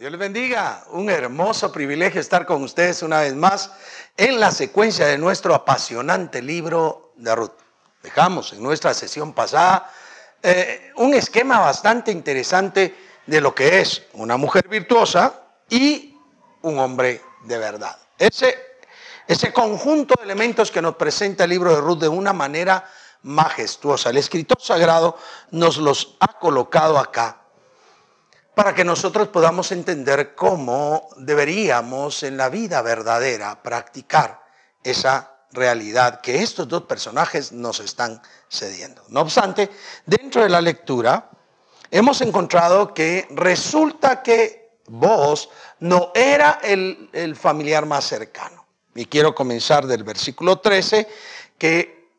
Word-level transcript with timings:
Dios 0.00 0.12
les 0.12 0.18
bendiga. 0.18 0.82
Un 0.92 1.10
hermoso 1.10 1.70
privilegio 1.70 2.22
estar 2.22 2.46
con 2.46 2.62
ustedes 2.62 3.02
una 3.02 3.20
vez 3.20 3.34
más 3.34 3.70
en 4.16 4.40
la 4.40 4.50
secuencia 4.50 5.06
de 5.06 5.18
nuestro 5.18 5.54
apasionante 5.54 6.40
libro 6.40 7.12
de 7.16 7.34
Ruth. 7.34 7.52
Dejamos 8.02 8.54
en 8.54 8.62
nuestra 8.62 8.94
sesión 8.94 9.34
pasada 9.34 9.92
eh, 10.42 10.90
un 10.96 11.12
esquema 11.12 11.58
bastante 11.58 12.10
interesante 12.12 12.96
de 13.26 13.40
lo 13.42 13.54
que 13.54 13.82
es 13.82 14.04
una 14.14 14.38
mujer 14.38 14.68
virtuosa 14.68 15.42
y 15.68 16.16
un 16.62 16.78
hombre 16.78 17.20
de 17.44 17.58
verdad. 17.58 17.98
Ese, 18.18 18.56
ese 19.28 19.52
conjunto 19.52 20.14
de 20.16 20.24
elementos 20.24 20.70
que 20.70 20.80
nos 20.80 20.96
presenta 20.96 21.44
el 21.44 21.50
libro 21.50 21.74
de 21.74 21.80
Ruth 21.82 21.98
de 21.98 22.08
una 22.08 22.32
manera 22.32 22.88
majestuosa. 23.24 24.08
El 24.08 24.16
escritor 24.16 24.62
sagrado 24.62 25.18
nos 25.50 25.76
los 25.76 26.16
ha 26.20 26.38
colocado 26.38 26.96
acá 26.96 27.39
para 28.60 28.74
que 28.74 28.84
nosotros 28.84 29.28
podamos 29.28 29.72
entender 29.72 30.34
cómo 30.34 31.08
deberíamos 31.16 32.22
en 32.24 32.36
la 32.36 32.50
vida 32.50 32.82
verdadera 32.82 33.62
practicar 33.62 34.44
esa 34.84 35.46
realidad 35.50 36.20
que 36.20 36.42
estos 36.42 36.68
dos 36.68 36.82
personajes 36.82 37.52
nos 37.52 37.80
están 37.80 38.20
cediendo. 38.50 39.02
No 39.08 39.22
obstante, 39.22 39.70
dentro 40.04 40.42
de 40.42 40.50
la 40.50 40.60
lectura 40.60 41.30
hemos 41.90 42.20
encontrado 42.20 42.92
que 42.92 43.26
resulta 43.30 44.22
que 44.22 44.76
vos 44.88 45.48
no 45.78 46.12
era 46.14 46.60
el, 46.62 47.34
familiar 47.40 47.86
más 47.86 48.04
cercano. 48.04 48.66
Y 48.94 49.06
quiero 49.06 49.34
comenzar 49.34 49.86
del 49.86 50.04
versículo 50.04 50.58
13, 50.58 51.08
que 51.56 52.10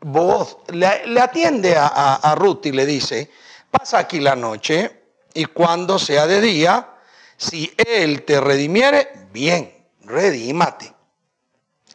vos 0.00 0.58
le, 0.68 1.18
atiende 1.18 1.74
a, 1.74 2.16
a 2.16 2.34
Ruth 2.34 2.66
y 2.66 2.72
le 2.72 2.84
dice, 2.84 3.30
pasa 3.70 3.96
aquí 3.96 4.20
la 4.20 4.36
noche 4.36 4.95
y 5.36 5.44
cuando 5.44 5.98
sea 5.98 6.26
de 6.26 6.40
día, 6.40 6.94
si 7.36 7.72
Él 7.76 8.24
te 8.24 8.40
redimiere, 8.40 9.28
bien, 9.32 9.86
redímate. 10.00 10.94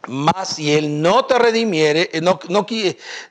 Mas 0.08 0.50
si 0.50 0.72
Él 0.72 1.02
no 1.02 1.26
te 1.26 1.40
redimiere, 1.40 2.10
eh, 2.14 2.22
no, 2.22 2.40
no, 2.50 2.66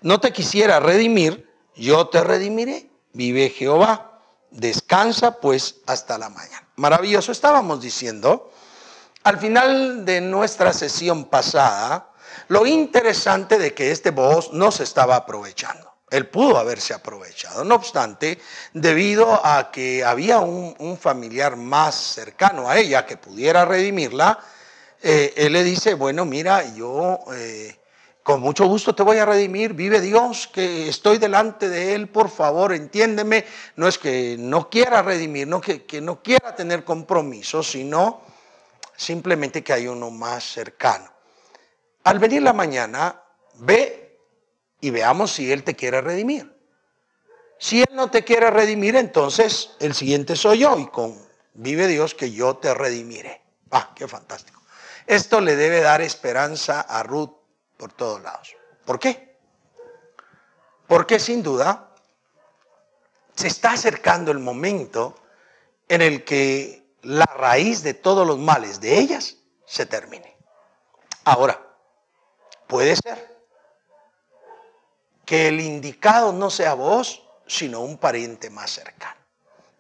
no 0.03 0.21
te 0.21 0.33
quisiera 0.33 0.81
redimir, 0.81 1.49
yo 1.77 2.09
te 2.09 2.23
redimiré. 2.23 2.91
Vive 3.13 3.51
Jehová. 3.51 4.21
Descansa 4.51 5.41
pues 5.41 5.77
hasta 5.87 6.19
la 6.19 6.29
mañana. 6.29 6.67
Maravilloso. 6.77 7.31
Estábamos 7.31 7.81
diciendo, 7.81 8.51
al 9.23 9.39
final 9.39 10.05
de 10.05 10.21
nuestra 10.21 10.73
sesión 10.73 11.27
pasada, 11.27 12.11
lo 12.49 12.67
interesante 12.67 13.59
de 13.59 13.75
que 13.75 13.93
este 13.93 14.11
voz 14.11 14.53
no 14.53 14.73
se 14.73 14.83
estaba 14.83 15.15
aprovechando. 15.15 15.90
Él 16.11 16.27
pudo 16.27 16.59
haberse 16.59 16.93
aprovechado. 16.93 17.65
No 17.65 17.77
obstante, 17.77 18.39
debido 18.75 19.41
a 19.47 19.71
que 19.71 20.05
había 20.05 20.41
un, 20.41 20.99
familiar 21.01 21.57
más 21.57 21.95
cercano 21.95 22.69
a 22.69 22.79
ella 22.79 23.07
que 23.07 23.17
pudiera 23.17 23.65
redimirla, 23.65 24.39
eh, 25.03 25.33
él 25.37 25.53
le 25.53 25.63
dice, 25.63 25.95
bueno, 25.95 26.25
mira, 26.25 26.75
yo 26.75 27.21
eh, 27.33 27.79
con 28.23 28.41
mucho 28.41 28.67
gusto 28.67 28.95
te 28.95 29.03
voy 29.03 29.19
a 29.19 29.25
redimir, 29.25 29.73
vive 29.73 30.01
Dios, 30.01 30.49
que 30.53 30.89
estoy 30.89 31.19
delante 31.19 31.69
de 31.69 31.95
Él, 31.95 32.09
por 32.09 32.29
favor, 32.29 32.75
entiéndeme. 32.75 33.47
No 33.77 33.89
es 33.89 33.97
que 33.97 34.37
no 34.39 34.69
quiera 34.69 35.03
redimir, 35.03 35.47
no 35.47 35.61
que, 35.61 35.85
que 35.85 36.01
no 36.01 36.23
quiera 36.23 36.55
tener 36.55 36.85
compromiso, 36.85 37.63
sino 37.63 38.23
simplemente 38.97 39.63
que 39.63 39.73
hay 39.73 39.87
uno 39.87 40.11
más 40.11 40.45
cercano. 40.45 41.11
Al 42.05 42.19
venir 42.19 42.43
la 42.43 42.53
mañana, 42.53 43.23
ve 43.55 44.10
y 44.81 44.91
veamos 44.91 45.33
si 45.33 45.51
Él 45.51 45.65
te 45.65 45.77
quiere 45.77 46.01
redimir. 46.01 46.57
Si 47.59 47.83
Él 47.83 47.89
no 47.93 48.11
te 48.11 48.25
quiere 48.25 48.51
redimir, 48.51 48.97
entonces 48.97 49.73
el 49.81 49.95
siguiente 49.95 50.37
soy 50.37 50.61
yo 50.61 50.79
y 50.79 50.87
con 50.89 51.17
vive 51.55 51.87
Dios 51.87 52.15
que 52.15 52.33
yo 52.33 52.57
te 52.57 52.73
redimiré. 52.73 53.43
Ah, 53.71 53.93
qué 53.95 54.09
fantástico. 54.09 54.61
Esto 55.07 55.41
le 55.41 55.57
debe 55.57 55.81
dar 55.81 56.01
esperanza 56.01 56.81
a 56.81 57.03
Ruth 57.03 57.33
por 57.77 57.93
todos 57.93 58.23
lados. 58.23 58.57
¿Por 58.85 58.99
qué? 58.99 59.37
Porque 60.87 61.19
sin 61.19 61.43
duda 61.43 61.95
se 63.35 63.49
está 63.49 63.73
acercando 63.73 64.31
el 64.31 64.39
momento 64.39 65.15
en 65.89 66.03
el 66.03 66.25
que 66.25 66.95
la 67.03 67.27
raíz 67.27 67.83
de 67.83 67.95
todos 67.95 68.27
los 68.27 68.39
males 68.39 68.81
de 68.81 68.99
ellas 68.99 69.37
se 69.67 69.87
termine. 69.87 70.37
Ahora, 71.25 71.61
puede 72.67 72.97
ser 72.97 73.40
que 75.31 75.47
el 75.47 75.61
indicado 75.61 76.33
no 76.33 76.51
sea 76.51 76.75
vos, 76.75 77.23
sino 77.47 77.83
un 77.83 77.99
pariente 77.99 78.51
más 78.51 78.73
cercano. 78.73 79.15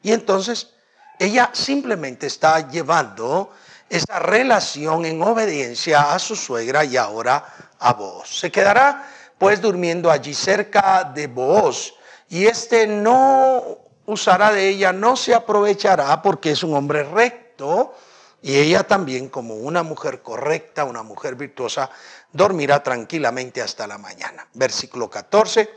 Y 0.00 0.12
entonces 0.12 0.74
ella 1.18 1.50
simplemente 1.52 2.28
está 2.28 2.70
llevando 2.70 3.50
esa 3.88 4.20
relación 4.20 5.04
en 5.06 5.20
obediencia 5.20 6.14
a 6.14 6.20
su 6.20 6.36
suegra 6.36 6.84
y 6.84 6.96
ahora 6.96 7.44
a 7.80 7.94
vos. 7.94 8.28
Se 8.38 8.52
quedará 8.52 9.10
pues 9.38 9.60
durmiendo 9.60 10.08
allí 10.08 10.34
cerca 10.34 11.02
de 11.02 11.26
vos 11.26 11.94
y 12.28 12.46
este 12.46 12.86
no 12.86 13.76
usará 14.06 14.52
de 14.52 14.68
ella, 14.68 14.92
no 14.92 15.16
se 15.16 15.34
aprovechará 15.34 16.22
porque 16.22 16.52
es 16.52 16.62
un 16.62 16.76
hombre 16.76 17.02
recto 17.02 17.96
y 18.42 18.56
ella 18.56 18.84
también 18.84 19.28
como 19.28 19.54
una 19.54 19.82
mujer 19.82 20.22
correcta, 20.22 20.84
una 20.84 21.02
mujer 21.02 21.34
virtuosa, 21.34 21.90
dormirá 22.32 22.82
tranquilamente 22.82 23.60
hasta 23.60 23.86
la 23.86 23.98
mañana. 23.98 24.46
Versículo 24.54 25.10
14. 25.10 25.68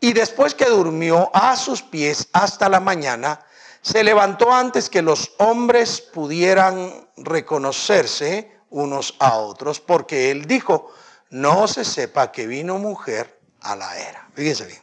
Y 0.00 0.12
después 0.12 0.54
que 0.54 0.66
durmió 0.66 1.30
a 1.34 1.56
sus 1.56 1.82
pies 1.82 2.28
hasta 2.32 2.68
la 2.68 2.78
mañana, 2.78 3.40
se 3.82 4.04
levantó 4.04 4.52
antes 4.52 4.88
que 4.88 5.02
los 5.02 5.32
hombres 5.38 6.00
pudieran 6.00 7.08
reconocerse 7.16 8.58
unos 8.70 9.16
a 9.18 9.36
otros, 9.36 9.80
porque 9.80 10.30
él 10.30 10.44
dijo, 10.44 10.92
no 11.30 11.66
se 11.66 11.84
sepa 11.84 12.30
que 12.30 12.46
vino 12.46 12.78
mujer 12.78 13.40
a 13.60 13.74
la 13.74 13.98
era. 13.98 14.28
Fíjense 14.34 14.66
bien. 14.66 14.82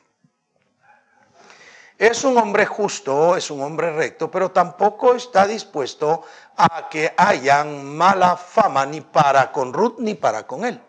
Es 1.98 2.26
un 2.26 2.38
hombre 2.38 2.66
justo, 2.66 3.38
es 3.38 3.50
un 3.50 3.62
hombre 3.62 3.90
recto, 3.96 4.30
pero 4.30 4.52
tampoco 4.52 5.16
está 5.16 5.48
dispuesto 5.48 6.24
a 6.58 6.90
que 6.90 7.14
hayan 7.18 7.86
mala 7.86 8.38
fama 8.38 8.86
ni 8.86 9.02
para 9.02 9.52
con 9.52 9.74
Ruth 9.74 10.00
ni 10.00 10.16
para 10.16 10.48
con 10.48 10.66
él 10.66 10.82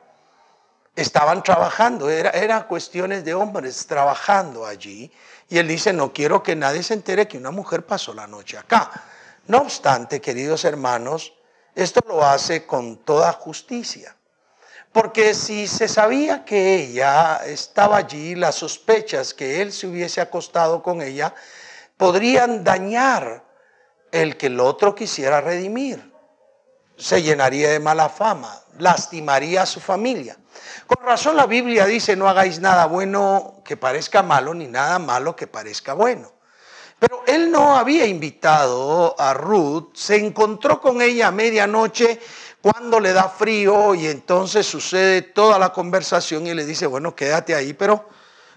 estaban 0.96 1.42
trabajando, 1.42 2.08
era, 2.08 2.30
era 2.30 2.66
cuestiones 2.66 3.24
de 3.24 3.34
hombres 3.34 3.86
trabajando 3.86 4.64
allí. 4.64 5.12
Y 5.48 5.58
él 5.58 5.68
dice, 5.68 5.92
no 5.92 6.12
quiero 6.12 6.42
que 6.42 6.56
nadie 6.56 6.82
se 6.82 6.94
entere 6.94 7.28
que 7.28 7.38
una 7.38 7.50
mujer 7.50 7.84
pasó 7.84 8.14
la 8.14 8.26
noche 8.26 8.56
acá. 8.56 8.90
No 9.46 9.58
obstante, 9.58 10.20
queridos 10.20 10.64
hermanos, 10.64 11.34
esto 11.74 12.00
lo 12.08 12.24
hace 12.24 12.66
con 12.66 12.96
toda 12.96 13.30
justicia. 13.32 14.16
Porque 14.90 15.34
si 15.34 15.68
se 15.68 15.86
sabía 15.86 16.44
que 16.44 16.74
ella 16.76 17.42
estaba 17.44 17.98
allí, 17.98 18.34
las 18.34 18.54
sospechas 18.54 19.34
que 19.34 19.60
él 19.60 19.72
se 19.72 19.86
hubiese 19.86 20.22
acostado 20.22 20.82
con 20.82 21.02
ella, 21.02 21.34
podrían 21.98 22.64
dañar 22.64 23.44
el 24.12 24.36
que 24.36 24.46
el 24.46 24.60
otro 24.60 24.94
quisiera 24.94 25.40
redimir. 25.40 26.12
Se 26.96 27.22
llenaría 27.22 27.70
de 27.70 27.80
mala 27.80 28.08
fama, 28.08 28.62
lastimaría 28.78 29.62
a 29.62 29.66
su 29.66 29.80
familia. 29.80 30.36
Con 30.86 31.04
razón 31.04 31.36
la 31.36 31.46
Biblia 31.46 31.84
dice, 31.84 32.16
no 32.16 32.28
hagáis 32.28 32.60
nada 32.60 32.86
bueno 32.86 33.62
que 33.64 33.76
parezca 33.76 34.22
malo, 34.22 34.54
ni 34.54 34.66
nada 34.66 34.98
malo 34.98 35.36
que 35.36 35.46
parezca 35.46 35.92
bueno. 35.92 36.32
Pero 36.98 37.22
él 37.26 37.50
no 37.50 37.76
había 37.76 38.06
invitado 38.06 39.14
a 39.18 39.34
Ruth, 39.34 39.94
se 39.94 40.16
encontró 40.16 40.80
con 40.80 41.02
ella 41.02 41.28
a 41.28 41.30
medianoche 41.30 42.18
cuando 42.62 43.00
le 43.00 43.12
da 43.12 43.28
frío 43.28 43.94
y 43.94 44.06
entonces 44.06 44.66
sucede 44.66 45.22
toda 45.22 45.58
la 45.58 45.72
conversación 45.72 46.46
y 46.46 46.54
le 46.54 46.64
dice, 46.64 46.86
bueno, 46.86 47.14
quédate 47.14 47.54
ahí, 47.54 47.74
pero, 47.74 48.08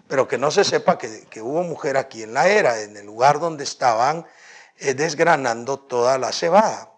pero 0.07 0.27
que 0.27 0.37
no 0.37 0.51
se 0.51 0.63
sepa 0.63 0.97
que, 0.97 1.41
hubo 1.41 1.63
mujer 1.63 1.97
aquí 1.97 2.23
en 2.23 2.33
la 2.33 2.47
era, 2.47 2.81
en 2.81 2.95
el 2.95 3.05
lugar 3.05 3.39
donde 3.39 3.65
estaban 3.65 4.25
desgranando 4.79 5.79
toda 5.79 6.17
la 6.17 6.31
cebada. 6.31 6.91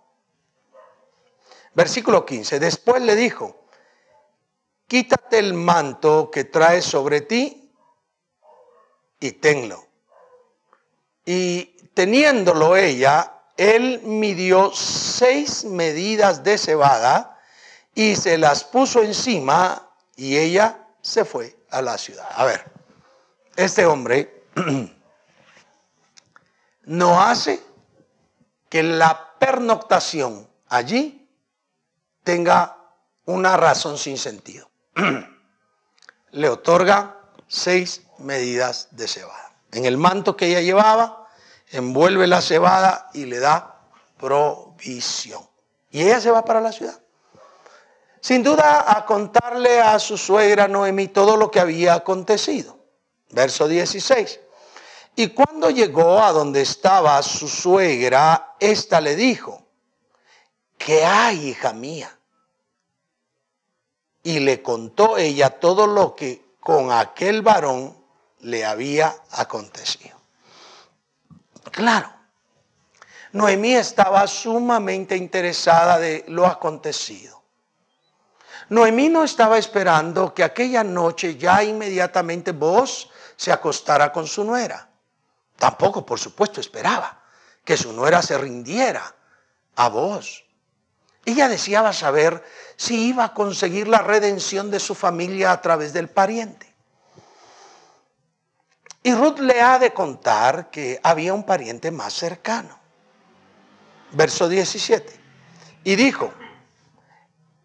Versículo 1.74 2.26
15, 2.26 2.60
después 2.60 3.02
le 3.02 3.16
dijo, 3.16 3.66
quítate 4.88 5.40
el 5.40 5.54
manto 5.54 6.30
que 6.30 6.44
traes 6.44 6.84
sobre 6.84 7.22
ti 7.22 7.72
y 9.20 9.32
tenlo. 9.34 9.88
Y 11.26 11.66
teniéndolo 11.94 12.76
ella, 12.76 13.40
él 13.56 14.02
midió 14.04 14.74
seis 14.74 15.64
medidas 15.64 16.44
de 16.44 16.58
cebada 16.58 17.40
y 17.96 18.16
se 18.16 18.38
las 18.38 18.64
puso 18.64 19.02
encima 19.04 19.90
y 20.16 20.38
ella 20.38 20.88
se 21.02 21.24
fue 21.24 21.56
a 21.70 21.82
la 21.82 21.98
ciudad. 21.98 22.28
A 22.36 22.46
ver, 22.46 22.66
este 23.56 23.86
hombre 23.86 24.46
no 26.84 27.22
hace 27.22 27.71
que 28.72 28.84
la 28.84 29.36
pernoctación 29.38 30.48
allí 30.70 31.30
tenga 32.24 32.78
una 33.26 33.58
razón 33.58 33.98
sin 33.98 34.18
sentido. 34.18 34.72
le 36.32 36.48
otorga 36.48 37.18
seis 37.50 38.04
medidas 38.18 38.88
de 38.92 39.10
cebada. 39.10 39.52
En 39.74 39.84
el 39.84 39.98
manto 39.98 40.38
que 40.38 40.46
ella 40.48 40.62
llevaba, 40.62 41.28
envuelve 41.72 42.28
la 42.28 42.42
cebada 42.42 43.10
y 43.14 43.26
le 43.26 43.40
da 43.40 43.82
provisión. 44.18 45.46
Y 45.90 46.04
ella 46.04 46.22
se 46.22 46.32
va 46.32 46.46
para 46.46 46.62
la 46.62 46.72
ciudad. 46.72 46.98
Sin 48.22 48.42
duda 48.42 48.86
a 48.88 49.06
contarle 49.06 49.82
a 49.82 50.00
su 50.00 50.18
suegra 50.18 50.70
Noemí 50.70 51.10
todo 51.10 51.36
lo 51.36 51.52
que 51.52 51.60
había 51.60 51.96
acontecido. 51.96 52.78
Verso 53.32 53.68
16. 53.68 54.40
Y 55.16 55.30
cuando 55.30 55.70
llegó 55.70 56.20
a 56.20 56.32
donde 56.32 56.62
estaba 56.62 57.22
su 57.22 57.48
suegra, 57.48 58.56
ésta 58.60 59.02
le 59.02 59.16
dijo, 59.16 59.66
¿qué 60.78 61.06
hay, 61.06 61.50
hija 61.50 61.74
mía? 61.74 62.18
Y 64.24 64.40
le 64.40 64.62
contó 64.62 65.18
ella 65.18 65.50
todo 65.60 65.88
lo 65.88 66.16
que 66.16 66.56
con 66.60 66.92
aquel 66.92 67.42
varón 67.42 67.98
le 68.40 68.66
había 68.66 69.16
acontecido. 69.32 70.18
Claro, 71.72 72.12
Noemí 73.34 73.76
estaba 73.76 74.28
sumamente 74.28 75.16
interesada 75.16 76.00
de 76.00 76.26
lo 76.28 76.46
acontecido. 76.46 77.42
Noemí 78.70 79.10
no 79.10 79.24
estaba 79.24 79.58
esperando 79.58 80.34
que 80.34 80.44
aquella 80.44 80.84
noche 80.84 81.38
ya 81.38 81.64
inmediatamente 81.64 82.52
vos 82.52 83.10
se 83.36 83.52
acostara 83.52 84.12
con 84.12 84.28
su 84.28 84.44
nuera. 84.44 84.91
Tampoco, 85.62 86.04
por 86.04 86.20
supuesto, 86.20 86.60
esperaba 86.60 87.22
que 87.64 87.78
su 87.78 87.94
nuera 87.94 88.24
se 88.24 88.36
rindiera 88.36 89.14
a 89.76 89.90
vos. 89.90 90.44
Ella 91.24 91.48
deseaba 91.48 91.94
saber 91.94 92.44
si 92.78 93.10
iba 93.10 93.26
a 93.26 93.34
conseguir 93.36 93.88
la 93.88 94.00
redención 94.00 94.72
de 94.72 94.80
su 94.80 94.96
familia 94.96 95.52
a 95.52 95.62
través 95.62 95.94
del 95.94 96.10
pariente. 96.10 96.74
Y 99.04 99.14
Ruth 99.14 99.38
le 99.38 99.62
ha 99.62 99.78
de 99.78 99.94
contar 99.94 100.72
que 100.72 101.00
había 101.04 101.32
un 101.32 101.46
pariente 101.46 101.92
más 101.92 102.14
cercano 102.14 102.80
verso 104.14 104.50
17. 104.50 105.14
Y 105.84 105.96
dijo, 105.96 106.34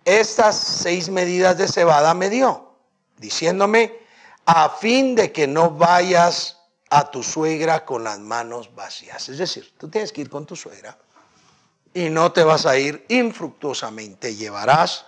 estas 0.05 0.55
seis 0.55 1.09
medidas 1.09 1.57
de 1.57 1.67
cebada 1.67 2.13
me 2.13 2.29
dio, 2.29 2.75
diciéndome, 3.17 3.99
a 4.45 4.69
fin 4.69 5.15
de 5.15 5.33
que 5.33 5.47
no 5.47 5.71
vayas 5.71 6.56
a 6.91 7.11
tu 7.11 7.23
suegra 7.23 7.85
con 7.85 8.05
las 8.05 8.19
manos 8.19 8.75
vacías. 8.75 9.29
Es 9.29 9.39
decir, 9.39 9.75
tú 9.79 9.89
tienes 9.89 10.13
que 10.13 10.21
ir 10.21 10.31
con 10.31 10.47
tu 10.47 10.57
suegra 10.57 10.97
y 11.93 12.11
no 12.11 12.33
te 12.33 12.45
vas 12.45 12.67
a 12.67 12.77
ir 12.77 13.05
infructuosamente, 13.09 14.37
llevarás 14.37 15.07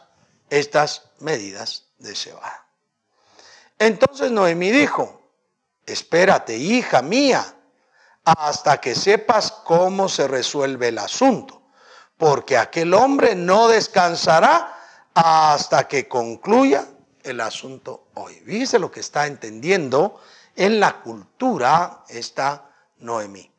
estas 0.50 1.02
medidas 1.20 1.84
de 1.98 2.14
cebada. 2.14 2.66
Entonces 3.78 4.30
Noemí 4.30 4.70
dijo, 4.70 5.20
espérate, 5.86 6.56
hija 6.56 7.02
mía, 7.02 7.54
hasta 8.24 8.80
que 8.80 8.94
sepas 8.94 9.52
cómo 9.52 10.08
se 10.08 10.26
resuelve 10.26 10.88
el 10.88 10.98
asunto, 10.98 11.62
porque 12.16 12.56
aquel 12.56 12.92
hombre 12.94 13.34
no 13.34 13.68
descansará 13.68 14.74
hasta 15.14 15.86
que 15.88 16.08
concluya 16.08 16.86
el 17.22 17.40
asunto 17.40 18.08
hoy. 18.14 18.34
Fíjese 18.46 18.78
lo 18.78 18.90
que 18.90 19.00
está 19.00 19.26
entendiendo 19.26 20.20
en 20.58 20.80
la 20.80 21.00
cultura 21.00 22.04
esta 22.08 22.70
Noemí. 22.98 23.50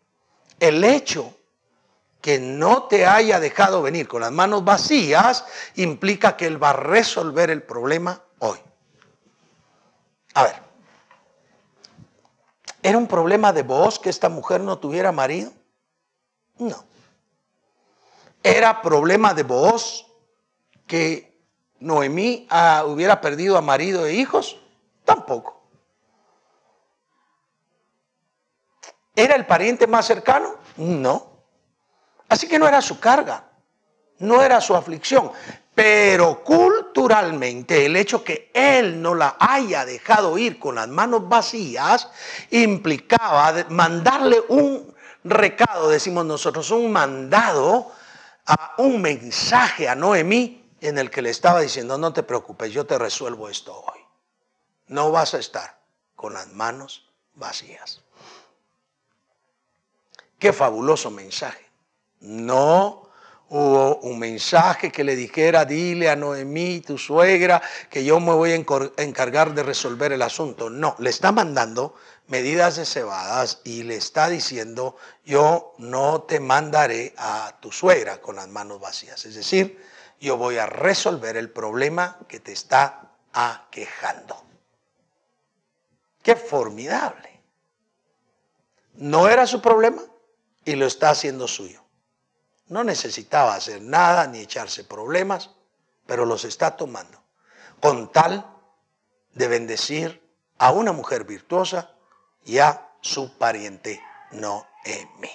El 0.60 0.84
hecho 0.84 1.34
que 2.22 2.38
no 2.38 2.84
te 2.84 3.06
haya 3.06 3.40
dejado 3.40 3.82
venir 3.82 4.08
con 4.08 4.22
las 4.22 4.32
manos 4.32 4.66
vacías 4.66 5.46
implica 5.76 6.36
que 6.36 6.46
él 6.46 6.62
va 6.62 6.72
a 6.72 6.74
resolver 6.74 7.50
el 7.50 7.64
problema 7.64 8.22
hoy. 8.40 8.60
A 10.34 10.44
ver, 10.44 10.70
¿Era 12.82 12.98
un 12.98 13.08
problema 13.08 13.52
de 13.52 13.64
vos 13.64 14.00
que 14.00 14.10
esta 14.10 14.30
mujer 14.30 14.62
no 14.62 14.78
tuviera 14.78 15.12
marido? 15.12 15.52
No. 16.58 16.86
¿Era 18.42 18.82
problema 18.82 19.34
de 19.34 19.44
vos 19.44 20.08
que 20.88 21.38
Noemí 21.80 22.48
ah, 22.50 22.86
hubiera 22.88 23.20
perdido 23.20 23.58
a 23.58 23.62
marido 23.62 24.06
e 24.06 24.14
hijos? 24.14 24.58
Tampoco. 25.04 25.59
¿Era 29.20 29.36
el 29.36 29.46
pariente 29.46 29.86
más 29.86 30.06
cercano? 30.06 30.56
No. 30.78 31.44
Así 32.30 32.48
que 32.48 32.58
no 32.58 32.66
era 32.70 32.82
su 32.82 33.02
carga, 33.02 33.44
no 34.20 34.42
era 34.42 34.62
su 34.62 34.74
aflicción. 34.74 35.34
Pero 35.76 36.42
culturalmente 36.42 37.86
el 37.86 37.98
hecho 37.98 38.24
que 38.24 38.50
él 38.54 39.02
no 39.02 39.16
la 39.16 39.36
haya 39.38 39.84
dejado 39.84 40.38
ir 40.38 40.58
con 40.58 40.76
las 40.76 40.88
manos 40.88 41.28
vacías 41.28 42.08
implicaba 42.52 43.66
mandarle 43.68 44.42
un 44.48 44.96
recado, 45.26 45.90
decimos 45.90 46.26
nosotros, 46.26 46.72
un 46.72 46.90
mandado, 46.90 47.92
a 48.46 48.76
un 48.78 49.02
mensaje 49.02 49.90
a 49.90 49.96
Noemí 49.96 50.66
en 50.80 50.98
el 50.98 51.12
que 51.12 51.22
le 51.22 51.30
estaba 51.30 51.60
diciendo, 51.60 51.98
no 51.98 52.14
te 52.14 52.24
preocupes, 52.24 52.72
yo 52.72 52.86
te 52.86 52.98
resuelvo 52.98 53.50
esto 53.50 53.76
hoy. 53.76 54.00
No 54.88 55.12
vas 55.12 55.34
a 55.34 55.40
estar 55.40 55.78
con 56.16 56.34
las 56.34 56.48
manos 56.54 57.06
vacías. 57.36 58.02
Qué 60.40 60.54
fabuloso 60.54 61.12
mensaje. 61.12 61.70
No 62.22 63.10
hubo 63.50 63.98
un 63.98 64.20
mensaje 64.20 64.92
que 64.92 65.04
le 65.04 65.16
dijera, 65.16 65.66
dile 65.66 66.10
a 66.10 66.16
Noemí, 66.16 66.82
tu 66.82 66.98
suegra, 66.98 67.62
que 67.90 68.06
yo 68.06 68.20
me 68.20 68.32
voy 68.32 68.52
a 68.52 69.04
encargar 69.04 69.54
de 69.54 69.64
resolver 69.64 70.14
el 70.14 70.22
asunto. 70.22 70.70
No, 70.70 70.96
le 71.00 71.10
está 71.10 71.32
mandando 71.32 71.96
medidas 72.28 72.78
de 72.78 72.86
cebadas 72.86 73.60
y 73.64 73.84
le 73.84 73.96
está 73.96 74.30
diciendo, 74.30 74.96
yo 75.26 75.74
no 75.78 76.22
te 76.22 76.40
mandaré 76.40 77.14
a 77.18 77.58
tu 77.60 77.72
suegra 77.72 78.22
con 78.22 78.38
las 78.38 78.48
manos 78.48 78.80
vacías. 78.80 79.26
Es 79.26 79.36
decir, 79.36 79.84
yo 80.22 80.38
voy 80.38 80.58
a 80.58 80.68
resolver 80.68 81.36
el 81.36 81.50
problema 81.50 82.18
que 82.28 82.40
te 82.40 82.54
está 82.54 83.12
aquejando. 83.34 84.42
Qué 86.22 86.36
formidable. 86.36 87.42
No 88.96 89.28
era 89.28 89.48
su 89.48 89.62
problema 89.62 90.04
y 90.70 90.76
lo 90.76 90.86
está 90.86 91.10
haciendo 91.10 91.48
suyo. 91.48 91.84
No 92.68 92.84
necesitaba 92.84 93.56
hacer 93.56 93.82
nada 93.82 94.28
ni 94.28 94.38
echarse 94.38 94.84
problemas, 94.84 95.50
pero 96.06 96.26
los 96.26 96.46
está 96.46 96.78
tomando 96.78 97.24
con 97.80 98.12
tal 98.12 98.46
de 99.34 99.48
bendecir 99.48 100.22
a 100.60 100.72
una 100.72 100.92
mujer 100.92 101.24
virtuosa 101.24 101.90
y 102.46 102.60
a 102.60 102.88
su 103.02 103.36
pariente 103.36 104.00
Noemi. 104.32 105.32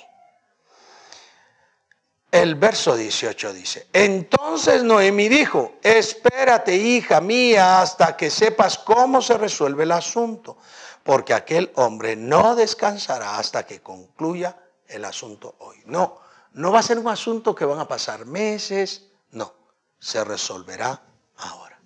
El 2.31 2.55
verso 2.55 2.97
18 2.97 3.53
dice, 3.55 3.89
entonces 3.93 4.85
Noemi 4.85 5.29
dijo, 5.29 5.75
espérate 5.83 6.77
hija 6.77 7.21
mía 7.21 7.81
hasta 7.83 8.17
que 8.17 8.31
sepas 8.31 8.79
cómo 8.79 9.21
se 9.21 9.37
resuelve 9.37 9.83
el 9.83 9.93
asunto, 9.93 10.59
porque 11.03 11.35
aquel 11.35 11.73
hombre 11.75 12.15
no 12.15 12.55
descansará 12.55 13.39
hasta 13.39 13.67
que 13.67 13.81
concluya 13.81 14.57
el 14.89 15.05
asunto 15.05 15.57
hoy. 15.59 15.83
No, 15.87 16.21
no 16.53 16.73
va 16.73 16.81
a 16.81 16.83
ser 16.83 16.99
un 16.99 17.09
asunto 17.09 17.55
que 17.55 17.65
van 17.65 17.79
a 17.79 17.89
pasar 17.89 18.27
meses, 18.27 19.07
no, 19.33 19.55
se 19.99 20.23
resolverá 20.25 21.03
ahora. 21.37 21.81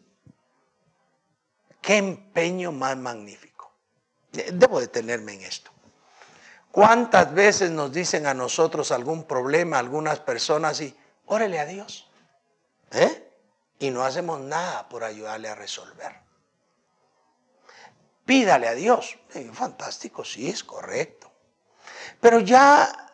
Qué 1.80 1.96
empeño 1.96 2.72
más 2.72 2.96
magnífico. 2.96 3.72
Debo 4.32 4.80
detenerme 4.80 5.34
en 5.34 5.42
esto. 5.42 5.70
¿Cuántas 6.70 7.32
veces 7.32 7.70
nos 7.70 7.92
dicen 7.92 8.26
a 8.26 8.34
nosotros 8.34 8.92
algún 8.92 9.24
problema, 9.24 9.78
algunas 9.78 10.20
personas, 10.20 10.80
y 10.80 10.94
órele 11.26 11.58
a 11.58 11.64
Dios? 11.64 12.08
¿Eh? 12.90 13.32
Y 13.78 13.90
no 13.90 14.04
hacemos 14.04 14.40
nada 14.40 14.88
por 14.88 15.02
ayudarle 15.02 15.48
a 15.48 15.54
resolver. 15.54 16.20
Pídale 18.24 18.68
a 18.68 18.74
Dios. 18.74 19.18
fantástico, 19.54 20.24
sí, 20.24 20.48
es 20.48 20.62
correcto. 20.62 21.27
Pero 22.20 22.40
ya 22.40 23.10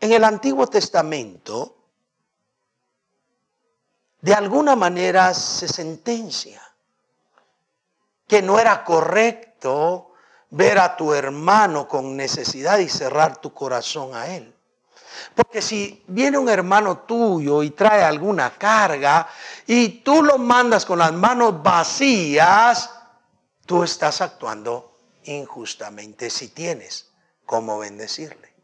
en 0.00 0.12
el 0.12 0.24
Antiguo 0.24 0.66
Testamento, 0.66 1.76
de 4.20 4.34
alguna 4.34 4.76
manera 4.76 5.34
se 5.34 5.68
sentencia 5.68 6.62
que 8.26 8.42
no 8.42 8.58
era 8.58 8.84
correcto 8.84 10.12
ver 10.50 10.78
a 10.78 10.96
tu 10.96 11.12
hermano 11.12 11.88
con 11.88 12.16
necesidad 12.16 12.78
y 12.78 12.88
cerrar 12.88 13.38
tu 13.38 13.52
corazón 13.52 14.14
a 14.14 14.28
él. 14.28 14.54
Porque 15.34 15.60
si 15.60 16.02
viene 16.06 16.38
un 16.38 16.48
hermano 16.48 16.98
tuyo 16.98 17.62
y 17.62 17.70
trae 17.70 18.02
alguna 18.02 18.56
carga 18.56 19.28
y 19.66 20.00
tú 20.00 20.22
lo 20.22 20.38
mandas 20.38 20.84
con 20.84 20.98
las 20.98 21.12
manos 21.12 21.62
vacías, 21.62 22.90
tú 23.66 23.82
estás 23.82 24.20
actuando 24.20 24.98
injustamente 25.24 26.30
si 26.30 26.48
tienes 26.48 27.13
cómo 27.44 27.78
bendecirle. 27.78 28.54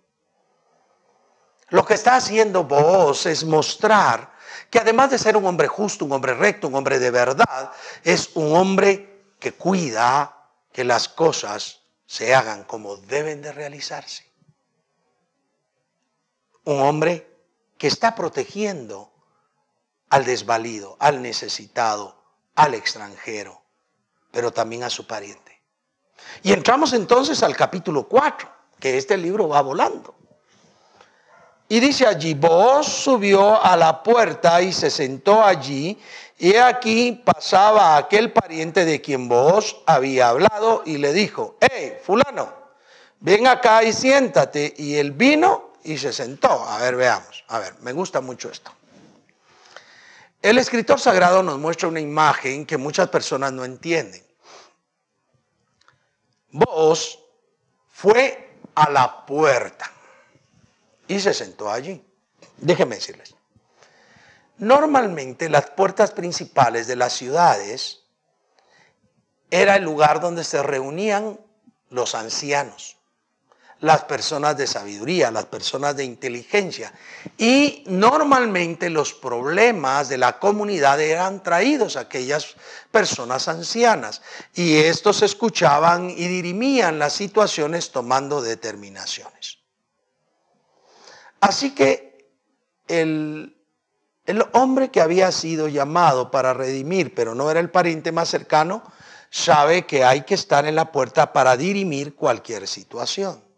Lo 1.69 1.85
que 1.85 1.95
está 1.95 2.17
haciendo 2.17 2.65
vos 2.65 3.27
es 3.27 3.45
mostrar 3.45 4.33
que 4.71 4.79
además 4.79 5.11
de 5.11 5.19
ser 5.19 5.37
un 5.37 5.47
hombre 5.47 5.69
justo, 5.69 6.05
un 6.05 6.13
hombre 6.13 6.35
recto, 6.35 6.69
un 6.69 6.75
hombre 6.75 6.99
de 6.99 7.11
verdad, 7.11 7.73
es 8.03 8.31
un 8.35 8.55
hombre 8.57 9.35
que 9.39 9.53
cuida 9.53 10.37
que 10.73 10.85
las 10.85 11.09
cosas 11.09 11.81
se 12.07 12.35
hagan 12.35 12.65
como 12.65 12.97
deben 12.97 13.41
de 13.43 13.53
realizarse. 13.53 14.29
Un 16.65 16.81
hombre 16.81 17.29
que 17.79 17.87
está 17.87 18.15
protegiendo 18.15 19.13
al 20.11 20.25
desvalido, 20.25 20.97
al 20.99 21.23
necesitado, 21.23 22.21
al 22.57 22.75
extranjero, 22.75 23.63
pero 24.31 24.53
también 24.53 24.83
a 24.83 24.91
su 24.91 25.07
pariente. 25.07 25.63
Y 26.43 26.53
entramos 26.53 26.93
entonces 26.93 27.43
al 27.43 27.57
capítulo 27.57 28.07
4, 28.09 28.60
que 28.81 28.97
este 28.97 29.17
libro 29.17 29.49
va 29.49 29.61
volando. 29.61 30.15
Y 31.69 31.79
dice 31.79 32.07
allí, 32.07 32.35
vos 32.35 32.87
subió 32.87 33.63
a 33.63 33.77
la 33.77 34.03
puerta 34.03 34.61
y 34.61 34.73
se 34.73 34.91
sentó 34.91 35.45
allí, 35.45 35.97
y 36.41 36.57
aquí 36.57 37.23
pasaba 37.23 37.99
aquel 37.99 38.33
pariente 38.33 38.87
de 38.87 39.03
quien 39.03 39.29
vos 39.29 39.83
había 39.85 40.31
hablado 40.31 40.83
y 40.87 40.97
le 40.97 41.13
dijo, 41.13 41.59
hey, 41.61 41.99
fulano, 42.03 42.51
ven 43.21 43.47
acá 43.47 43.85
y 43.85 43.93
siéntate. 43.93 44.73
Y 44.79 44.97
él 44.97 45.13
vino 45.13 45.75
y 45.85 45.99
se 45.99 46.15
sentó. 46.15 46.49
A 46.49 46.79
ver, 46.79 46.97
veamos. 46.97 47.45
A 47.49 47.59
ver, 47.59 47.75
me 47.83 47.93
gusta 47.93 48.23
mucho 48.23 48.51
esto. 48.51 48.73
El 50.41 50.57
escritor 50.57 50.99
sagrado 50.99 51.43
nos 51.43 51.59
muestra 51.59 51.89
una 51.89 52.01
imagen 52.01 52.65
que 52.65 52.79
muchas 52.79 53.11
personas 53.11 53.53
no 53.53 53.67
entienden. 53.67 54.25
Vos 56.53 57.19
fue 57.91 58.50
a 58.75 58.91
la 58.91 59.27
puerta 59.27 59.91
y 61.09 61.21
se 61.21 61.35
sentó 61.35 61.71
allí. 61.71 62.05
Déjenme 62.59 62.97
decirles. 62.97 63.35
Normalmente 64.59 65.49
las 65.49 65.71
puertas 65.71 66.11
principales 66.13 66.87
de 66.87 66.97
las 66.97 67.15
ciudades 67.15 68.03
era 69.51 69.77
el 69.77 69.85
lugar 69.85 70.21
donde 70.21 70.45
se 70.45 70.63
reunían 70.63 71.41
los 71.89 72.15
ancianos, 72.15 72.97
las 73.81 74.05
personas 74.05 74.57
de 74.57 74.67
sabiduría, 74.67 75.31
las 75.31 75.47
personas 75.47 75.97
de 75.97 76.05
inteligencia. 76.05 76.93
Y 77.39 77.83
normalmente 77.87 78.91
los 78.91 79.15
problemas 79.15 80.09
de 80.09 80.19
la 80.19 80.39
comunidad 80.39 81.01
eran 81.01 81.43
traídos 81.43 81.97
a 81.97 82.01
aquellas 82.01 82.55
personas 82.91 83.49
ancianas. 83.49 84.21
Y 84.55 84.77
estos 84.77 85.23
escuchaban 85.23 86.11
y 86.11 86.29
dirimían 86.29 86.99
las 86.99 87.15
situaciones 87.15 87.91
tomando 87.91 88.43
determinaciones. 88.43 89.59
Así 91.41 91.75
que 91.75 92.29
el, 92.87 93.57
el 94.27 94.45
hombre 94.53 94.91
que 94.91 95.01
había 95.01 95.33
sido 95.33 95.69
llamado 95.69 96.31
para 96.31 96.53
redimir, 96.53 97.15
pero 97.15 97.35
no 97.35 97.51
era 97.51 97.61
el 97.61 97.71
pariente 97.71 98.13
más 98.13 98.29
cercano, 98.29 98.83
sabe 99.31 99.87
que 99.87 100.05
hay 100.05 100.23
que 100.23 100.35
estar 100.35 100.67
en 100.67 100.75
la 100.75 100.93
puerta 100.93 101.33
para 101.33 101.57
dirimir 101.57 102.15
cualquier 102.15 102.69
situación. 102.69 103.50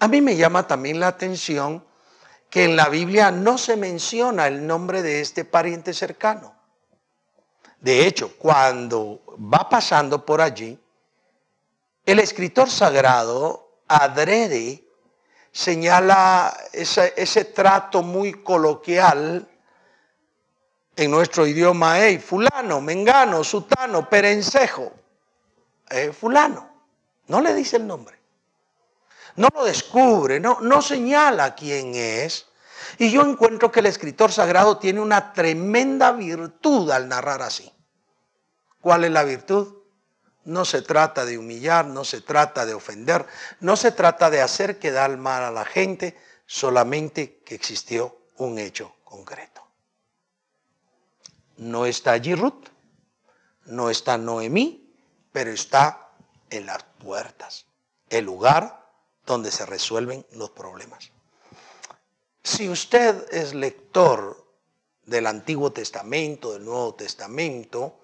A 0.00 0.08
mí 0.08 0.20
me 0.20 0.36
llama 0.36 0.66
también 0.66 1.00
la 1.00 1.08
atención 1.08 1.84
que 2.50 2.64
en 2.64 2.76
la 2.76 2.88
Biblia 2.88 3.30
no 3.30 3.58
se 3.58 3.76
menciona 3.76 4.46
el 4.46 4.66
nombre 4.66 5.02
de 5.02 5.20
este 5.20 5.44
pariente 5.44 5.92
cercano. 5.92 6.54
De 7.80 8.06
hecho, 8.06 8.36
cuando 8.38 9.22
va 9.38 9.68
pasando 9.68 10.24
por 10.24 10.40
allí, 10.40 10.78
el 12.06 12.18
escritor 12.18 12.70
sagrado 12.70 13.80
adrede 13.88 14.84
señala 15.52 16.56
ese, 16.72 17.44
trato 17.46 18.02
muy 18.02 18.42
coloquial 18.42 19.48
en 20.96 21.10
nuestro 21.10 21.46
idioma, 21.46 22.00
hey, 22.00 22.18
fulano, 22.18 22.80
mengano, 22.80 23.44
sutano, 23.44 24.08
perencejo, 24.08 24.92
eh, 25.90 26.12
fulano. 26.12 26.68
No 27.28 27.40
le 27.40 27.54
dice 27.54 27.76
el 27.76 27.86
nombre. 27.86 28.23
No 29.36 29.48
lo 29.52 29.64
descubre, 29.64 30.38
no, 30.38 30.82
señala 30.82 31.54
quién 31.54 31.94
es. 31.94 32.46
Y 32.98 33.10
yo 33.10 33.22
encuentro 33.22 33.72
que 33.72 33.80
el 33.80 33.86
escritor 33.86 34.30
sagrado 34.30 34.78
tiene 34.78 35.00
una 35.00 35.32
tremenda 35.32 36.12
virtud 36.12 36.90
al 36.90 37.08
narrar 37.08 37.42
así. 37.42 37.72
¿Cuál 38.80 39.04
es 39.04 39.10
la 39.10 39.24
virtud? 39.24 39.74
No 40.44 40.64
se 40.64 40.82
trata 40.82 41.24
de 41.24 41.38
humillar, 41.38 41.86
no 41.86 42.04
se 42.04 42.20
trata 42.20 42.66
de 42.66 42.74
ofender, 42.74 43.26
no 43.60 43.76
se 43.76 43.90
trata 43.92 44.30
de 44.30 44.42
hacer 44.42 44.78
quedar 44.78 45.16
mal 45.16 45.42
a 45.42 45.50
la 45.50 45.64
gente, 45.64 46.16
solamente 46.46 47.40
que 47.44 47.54
existió 47.54 48.16
un 48.36 48.58
hecho 48.58 48.94
concreto. 49.04 49.66
No 51.56 51.86
está 51.86 52.12
allí 52.12 52.34
Ruth, 52.34 52.66
no 53.64 53.88
está 53.88 54.18
Noemí, 54.18 54.94
pero 55.32 55.50
está 55.50 56.10
en 56.50 56.66
las 56.66 56.84
puertas, 56.98 57.66
el 58.10 58.26
lugar 58.26 58.83
donde 59.26 59.50
se 59.50 59.66
resuelven 59.66 60.26
los 60.32 60.50
problemas. 60.50 61.10
Si 62.42 62.68
usted 62.68 63.26
es 63.32 63.54
lector 63.54 64.44
del 65.06 65.26
Antiguo 65.26 65.72
Testamento, 65.72 66.52
del 66.52 66.64
Nuevo 66.64 66.94
Testamento, 66.94 67.98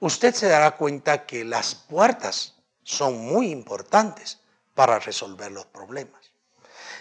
usted 0.00 0.34
se 0.34 0.48
dará 0.48 0.76
cuenta 0.76 1.26
que 1.26 1.44
las 1.44 1.74
puertas 1.74 2.54
son 2.82 3.18
muy 3.18 3.50
importantes 3.50 4.38
para 4.74 4.98
resolver 4.98 5.50
los 5.50 5.66
problemas. 5.66 6.30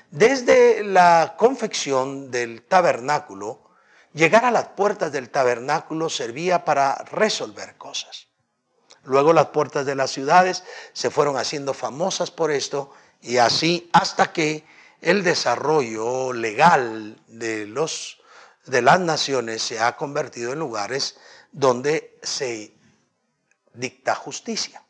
Desde 0.10 0.84
la 0.84 1.36
confección 1.38 2.32
del 2.32 2.64
tabernáculo, 2.64 3.60
llegar 4.14 4.46
a 4.46 4.52
las 4.52 4.70
puertas 4.70 5.12
del 5.12 5.30
tabernáculo 5.30 6.10
servía 6.10 6.66
para 6.66 6.96
resolver 7.12 7.78
cosas. 7.78 8.28
Luego 9.04 9.34
las 9.34 9.48
puertas 9.48 9.86
de 9.86 9.96
las 9.96 10.12
ciudades 10.12 10.64
se 10.94 11.12
fueron 11.12 11.38
haciendo 11.38 11.74
famosas 11.74 12.32
por 12.32 12.50
esto 12.50 12.92
y 13.25 13.38
así 13.38 13.89
hasta 13.91 14.32
que 14.32 14.63
el 15.01 15.24
desarrollo 15.24 16.34
legal 16.34 17.17
de, 17.27 17.65
los, 17.65 18.20
de 18.65 18.82
las 18.82 19.00
naciones 19.00 19.62
se 19.62 19.79
ha 19.79 19.96
convertido 19.96 20.53
en 20.53 20.60
lugares 20.60 21.17
donde 21.51 22.17
se 22.22 22.74
dicta 23.74 24.15
justicia. 24.15 24.82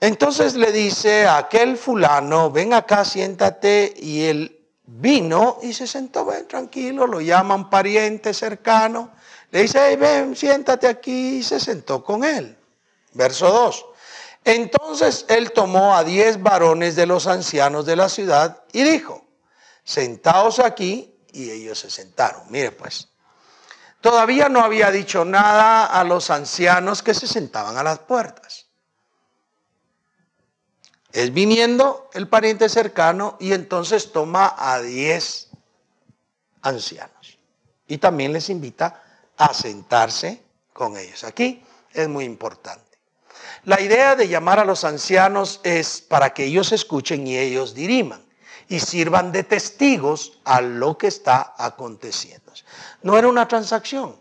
Entonces 0.00 0.54
le 0.54 0.72
dice 0.72 1.26
a 1.26 1.38
aquel 1.38 1.78
fulano, 1.78 2.50
ven 2.50 2.74
acá, 2.74 3.04
siéntate, 3.04 3.94
y 3.96 4.24
él 4.24 4.60
vino 4.84 5.58
y 5.62 5.72
se 5.72 5.86
sentó, 5.86 6.26
ven 6.26 6.46
tranquilo, 6.46 7.06
lo 7.06 7.20
llaman 7.20 7.70
pariente 7.70 8.34
cercano, 8.34 9.12
le 9.50 9.62
dice, 9.62 9.96
ven, 9.96 10.36
siéntate 10.36 10.88
aquí, 10.88 11.38
y 11.38 11.42
se 11.42 11.58
sentó 11.58 12.04
con 12.04 12.24
él. 12.24 12.56
Verso 13.12 13.48
2. 13.48 13.86
Entonces 14.44 15.24
él 15.28 15.52
tomó 15.52 15.96
a 15.96 16.04
diez 16.04 16.42
varones 16.42 16.96
de 16.96 17.06
los 17.06 17.26
ancianos 17.26 17.86
de 17.86 17.96
la 17.96 18.08
ciudad 18.08 18.62
y 18.72 18.82
dijo, 18.82 19.24
sentaos 19.82 20.58
aquí, 20.58 21.14
y 21.32 21.50
ellos 21.50 21.78
se 21.78 21.90
sentaron. 21.90 22.42
Mire 22.50 22.70
pues, 22.70 23.08
Todavía 24.04 24.50
no 24.50 24.60
había 24.60 24.90
dicho 24.90 25.24
nada 25.24 25.86
a 25.86 26.04
los 26.04 26.28
ancianos 26.28 27.02
que 27.02 27.14
se 27.14 27.26
sentaban 27.26 27.78
a 27.78 27.82
las 27.82 28.00
puertas. 28.00 28.66
Es 31.10 31.32
viniendo 31.32 32.10
el 32.12 32.28
pariente 32.28 32.68
cercano 32.68 33.38
y 33.40 33.54
entonces 33.54 34.12
toma 34.12 34.54
a 34.58 34.78
diez 34.82 35.48
ancianos. 36.60 37.38
Y 37.86 37.96
también 37.96 38.34
les 38.34 38.50
invita 38.50 39.02
a 39.38 39.54
sentarse 39.54 40.42
con 40.74 40.98
ellos. 40.98 41.24
Aquí 41.24 41.64
es 41.94 42.06
muy 42.06 42.24
importante. 42.24 42.83
La 43.64 43.80
idea 43.80 44.14
de 44.14 44.28
llamar 44.28 44.58
a 44.58 44.64
los 44.64 44.84
ancianos 44.84 45.60
es 45.62 46.02
para 46.02 46.34
que 46.34 46.44
ellos 46.44 46.72
escuchen 46.72 47.26
y 47.26 47.38
ellos 47.38 47.74
diriman 47.74 48.22
y 48.68 48.80
sirvan 48.80 49.32
de 49.32 49.42
testigos 49.42 50.38
a 50.44 50.60
lo 50.60 50.98
que 50.98 51.06
está 51.06 51.54
aconteciendo. 51.56 52.52
No 53.02 53.16
era 53.16 53.26
una 53.26 53.48
transacción, 53.48 54.20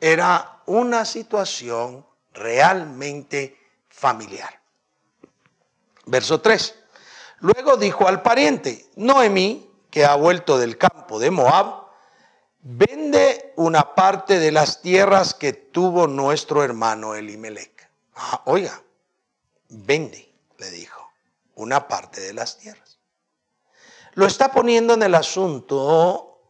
era 0.00 0.62
una 0.66 1.04
situación 1.04 2.06
realmente 2.32 3.58
familiar. 3.88 4.60
Verso 6.04 6.40
3. 6.40 6.74
Luego 7.40 7.76
dijo 7.76 8.06
al 8.06 8.22
pariente, 8.22 8.86
Noemí, 8.94 9.70
que 9.90 10.04
ha 10.04 10.14
vuelto 10.14 10.56
del 10.56 10.78
campo 10.78 11.18
de 11.18 11.32
Moab, 11.32 11.86
vende 12.60 13.52
una 13.56 13.94
parte 13.94 14.38
de 14.38 14.52
las 14.52 14.82
tierras 14.82 15.34
que 15.34 15.52
tuvo 15.52 16.06
nuestro 16.06 16.62
hermano 16.62 17.14
Elimelech. 17.14 17.75
Ah, 18.16 18.42
oiga, 18.46 18.82
vende, 19.68 20.34
le 20.58 20.70
dijo, 20.70 21.12
una 21.54 21.86
parte 21.86 22.20
de 22.20 22.32
las 22.34 22.58
tierras 22.58 22.96
lo 24.16 24.26
está 24.26 24.50
poniendo 24.50 24.94
en 24.94 25.02
el 25.02 25.14
asunto, 25.14 26.40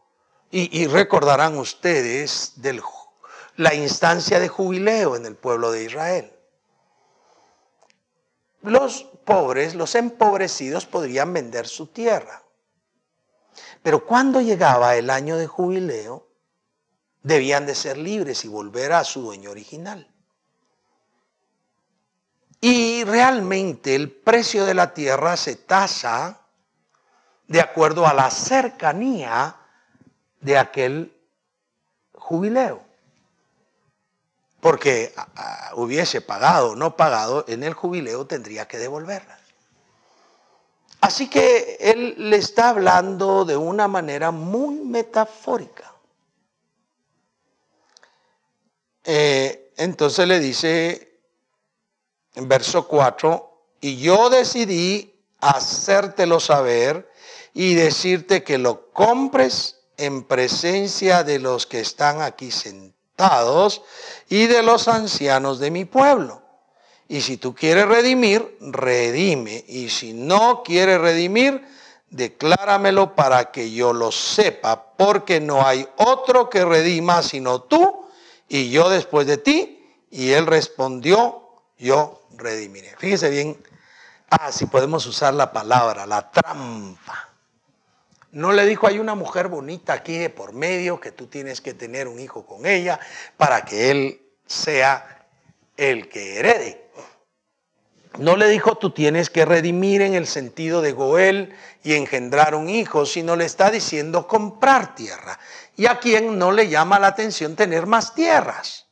y, 0.49 0.87
recordarán 0.87 1.57
ustedes, 1.57 2.53
de 2.55 2.81
la 3.57 3.75
instancia 3.75 4.39
de 4.39 4.47
jubileo 4.47 5.17
en 5.17 5.25
el 5.25 5.35
pueblo 5.35 5.73
de 5.73 5.83
Israel. 5.83 6.33
Los 8.61 9.03
pobres, 9.25 9.75
los 9.75 9.95
empobrecidos 9.95 10.85
podrían 10.85 11.33
vender 11.33 11.67
su 11.67 11.87
tierra. 11.87 12.43
Pero 13.83 14.05
cuando 14.05 14.39
llegaba 14.39 14.95
el 14.95 15.09
año 15.09 15.35
de 15.35 15.47
jubileo, 15.47 16.29
debían 17.23 17.65
de 17.65 17.75
ser 17.75 17.97
libres 17.97 18.45
y 18.45 18.47
volver 18.47 18.93
a 18.93 19.03
su 19.03 19.21
dueño 19.21 19.51
original. 19.51 20.09
Y 22.69 23.05
realmente 23.05 23.95
el 23.95 24.11
precio 24.11 24.65
de 24.65 24.73
la 24.73 24.93
tierra 24.93 25.37
se 25.37 25.55
tasa 25.55 26.41
de 27.47 27.61
acuerdo 27.61 28.05
a 28.05 28.13
la 28.13 28.29
cercanía 28.29 29.55
de 30.41 30.57
aquel 30.57 31.17
jubileo. 32.11 32.83
Porque 34.59 35.13
hubiese 35.75 36.19
pagado 36.19 36.71
o 36.71 36.75
no 36.75 36.97
pagado, 36.97 37.45
en 37.47 37.63
el 37.63 37.73
jubileo 37.73 38.27
tendría 38.27 38.67
que 38.67 38.79
devolverlas. 38.79 39.39
Así 40.99 41.29
que 41.29 41.77
él 41.79 42.15
le 42.17 42.35
está 42.35 42.67
hablando 42.67 43.45
de 43.45 43.55
una 43.55 43.87
manera 43.87 44.31
muy 44.31 44.75
metafórica. 44.75 45.93
Eh, 49.05 49.71
entonces 49.77 50.27
le 50.27 50.41
dice 50.41 51.06
en 52.37 52.47
verso 52.47 52.87
4, 52.87 53.63
y 53.81 53.97
yo 53.97 54.29
decidí 54.29 55.11
hacértelo 55.41 56.39
saber 56.39 57.11
y 57.51 57.73
decirte 57.73 58.43
que 58.43 58.59
lo 58.59 58.91
compres 58.91 59.79
en 59.97 60.23
presencia 60.23 61.23
de 61.23 61.39
los 61.39 61.65
que 61.65 61.79
están 61.79 62.21
aquí 62.21 62.51
sentados 62.51 63.81
y 64.29 64.45
de 64.45 64.61
los 64.61 64.87
ancianos 64.87 65.57
de 65.57 65.71
mi 65.71 65.85
pueblo. 65.85 66.43
Y 67.07 67.21
si 67.21 67.37
tú 67.37 67.55
quieres 67.55 67.87
redimir, 67.87 68.55
redime. 68.61 69.65
Y 69.67 69.89
si 69.89 70.13
no 70.13 70.61
quieres 70.63 71.01
redimir, 71.01 71.67
decláramelo 72.11 73.15
para 73.15 73.51
que 73.51 73.71
yo 73.71 73.93
lo 73.93 74.11
sepa, 74.11 74.93
porque 74.95 75.39
no 75.41 75.65
hay 75.65 75.87
otro 75.97 76.51
que 76.51 76.63
redima 76.63 77.23
sino 77.23 77.63
tú 77.63 78.05
y 78.47 78.69
yo 78.69 78.89
después 78.89 79.25
de 79.25 79.39
ti. 79.39 79.73
Y 80.11 80.33
él 80.33 80.45
respondió, 80.45 81.46
yo 81.77 82.27
redimiré. 82.35 82.95
Fíjese 82.97 83.29
bien, 83.29 83.57
ah, 84.29 84.51
si 84.51 84.65
podemos 84.65 85.05
usar 85.05 85.33
la 85.33 85.51
palabra, 85.51 86.05
la 86.05 86.29
trampa. 86.31 87.29
No 88.31 88.51
le 88.51 88.65
dijo, 88.65 88.87
hay 88.87 88.99
una 88.99 89.15
mujer 89.15 89.47
bonita 89.47 89.93
aquí 89.93 90.17
de 90.17 90.29
por 90.29 90.53
medio 90.53 90.99
que 90.99 91.11
tú 91.11 91.27
tienes 91.27 91.61
que 91.61 91.73
tener 91.73 92.07
un 92.07 92.19
hijo 92.19 92.45
con 92.45 92.65
ella 92.65 92.99
para 93.37 93.63
que 93.63 93.89
él 93.91 94.21
sea 94.45 95.25
el 95.77 96.09
que 96.09 96.39
herede. 96.39 96.87
No 98.17 98.35
le 98.35 98.47
dijo, 98.47 98.75
tú 98.75 98.91
tienes 98.91 99.29
que 99.29 99.45
redimir 99.45 100.01
en 100.01 100.15
el 100.15 100.25
sentido 100.25 100.81
de 100.81 100.91
Goel 100.91 101.55
y 101.83 101.93
engendrar 101.93 102.55
un 102.55 102.67
hijo, 102.67 103.05
sino 103.05 103.35
le 103.35 103.45
está 103.45 103.69
diciendo 103.69 104.27
comprar 104.27 104.95
tierra. 104.95 105.39
Y 105.75 105.85
a 105.85 105.99
quien 105.99 106.39
no 106.39 106.51
le 106.51 106.67
llama 106.67 106.97
la 106.99 107.07
atención 107.07 107.55
tener 107.55 107.85
más 107.85 108.15
tierras. 108.15 108.87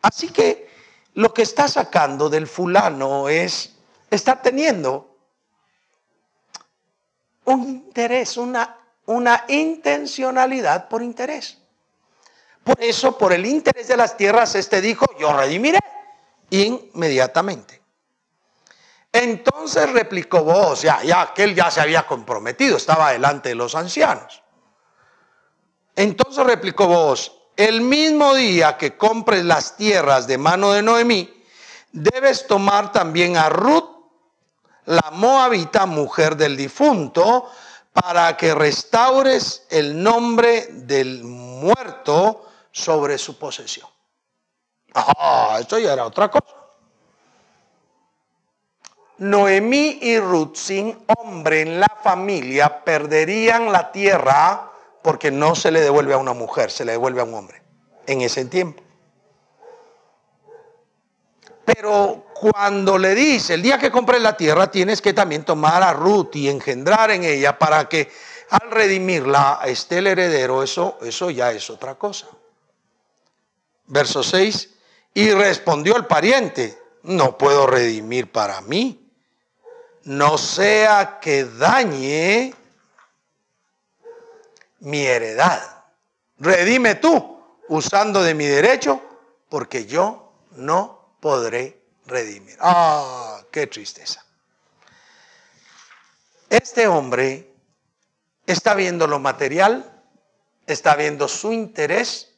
Así 0.00 0.30
que 0.30 0.71
lo 1.14 1.34
que 1.34 1.42
está 1.42 1.68
sacando 1.68 2.28
del 2.28 2.46
fulano 2.46 3.28
es, 3.28 3.74
está 4.10 4.40
teniendo 4.40 5.16
un 7.44 7.62
interés, 7.68 8.36
una, 8.36 8.78
una 9.06 9.44
intencionalidad 9.48 10.88
por 10.88 11.02
interés. 11.02 11.58
Por 12.64 12.80
eso, 12.80 13.18
por 13.18 13.32
el 13.32 13.44
interés 13.44 13.88
de 13.88 13.96
las 13.96 14.16
tierras, 14.16 14.54
este 14.54 14.80
dijo, 14.80 15.04
yo 15.18 15.36
redimiré 15.36 15.80
inmediatamente. 16.50 17.82
Entonces 19.10 19.90
replicó 19.92 20.42
vos, 20.42 20.82
ya, 20.82 21.02
ya, 21.02 21.20
aquel 21.20 21.54
ya 21.54 21.70
se 21.70 21.80
había 21.80 22.06
comprometido, 22.06 22.76
estaba 22.76 23.12
delante 23.12 23.50
de 23.50 23.54
los 23.56 23.74
ancianos. 23.74 24.42
Entonces 25.94 26.46
replicó 26.46 26.86
vos, 26.86 27.41
el 27.68 27.80
mismo 27.80 28.34
día 28.34 28.76
que 28.76 28.96
compres 28.96 29.44
las 29.44 29.76
tierras 29.76 30.26
de 30.26 30.36
mano 30.36 30.72
de 30.72 30.82
Noemí, 30.82 31.32
debes 31.92 32.48
tomar 32.48 32.90
también 32.90 33.36
a 33.36 33.48
Ruth 33.48 33.88
la 34.86 35.12
moabita, 35.12 35.86
mujer 35.86 36.36
del 36.36 36.56
difunto, 36.56 37.48
para 37.92 38.36
que 38.36 38.52
restaures 38.52 39.64
el 39.70 40.02
nombre 40.02 40.70
del 40.72 41.22
muerto 41.22 42.48
sobre 42.72 43.16
su 43.16 43.38
posesión. 43.38 43.88
Ah, 44.94 45.58
esto 45.60 45.78
ya 45.78 45.92
era 45.92 46.04
otra 46.04 46.28
cosa. 46.28 46.56
Noemí 49.18 50.00
y 50.02 50.18
Ruth 50.18 50.56
sin 50.56 51.04
hombre 51.16 51.60
en 51.60 51.78
la 51.78 51.96
familia 52.02 52.82
perderían 52.82 53.70
la 53.70 53.92
tierra 53.92 54.71
porque 55.02 55.30
no 55.30 55.54
se 55.54 55.70
le 55.70 55.80
devuelve 55.80 56.14
a 56.14 56.18
una 56.18 56.32
mujer, 56.32 56.70
se 56.70 56.84
le 56.84 56.92
devuelve 56.92 57.20
a 57.20 57.24
un 57.24 57.34
hombre 57.34 57.62
en 58.06 58.22
ese 58.22 58.44
tiempo. 58.44 58.82
Pero 61.64 62.26
cuando 62.34 62.98
le 62.98 63.14
dice, 63.14 63.54
el 63.54 63.62
día 63.62 63.78
que 63.78 63.90
compres 63.90 64.20
la 64.20 64.36
tierra, 64.36 64.70
tienes 64.70 65.00
que 65.00 65.12
también 65.12 65.44
tomar 65.44 65.82
a 65.82 65.92
Ruth 65.92 66.34
y 66.34 66.48
engendrar 66.48 67.10
en 67.10 67.24
ella 67.24 67.58
para 67.58 67.88
que 67.88 68.10
al 68.50 68.70
redimirla 68.70 69.60
esté 69.64 69.98
el 69.98 70.08
heredero, 70.08 70.62
eso, 70.62 70.98
eso 71.02 71.30
ya 71.30 71.52
es 71.52 71.70
otra 71.70 71.94
cosa. 71.94 72.26
Verso 73.86 74.22
6, 74.22 74.70
y 75.14 75.30
respondió 75.32 75.96
el 75.96 76.06
pariente, 76.06 76.78
no 77.02 77.38
puedo 77.38 77.66
redimir 77.66 78.30
para 78.30 78.60
mí, 78.60 79.10
no 80.04 80.38
sea 80.38 81.18
que 81.20 81.44
dañe 81.44 82.54
mi 84.82 85.04
heredad. 85.06 85.84
Redime 86.38 86.96
tú 86.96 87.40
usando 87.68 88.22
de 88.22 88.34
mi 88.34 88.46
derecho, 88.46 89.00
porque 89.48 89.86
yo 89.86 90.32
no 90.52 91.16
podré 91.20 91.80
redimir. 92.06 92.56
Ah, 92.60 93.42
qué 93.50 93.66
tristeza. 93.66 94.24
Este 96.50 96.86
hombre 96.86 97.54
está 98.46 98.74
viendo 98.74 99.06
lo 99.06 99.18
material, 99.18 100.02
está 100.66 100.96
viendo 100.96 101.28
su 101.28 101.52
interés, 101.52 102.34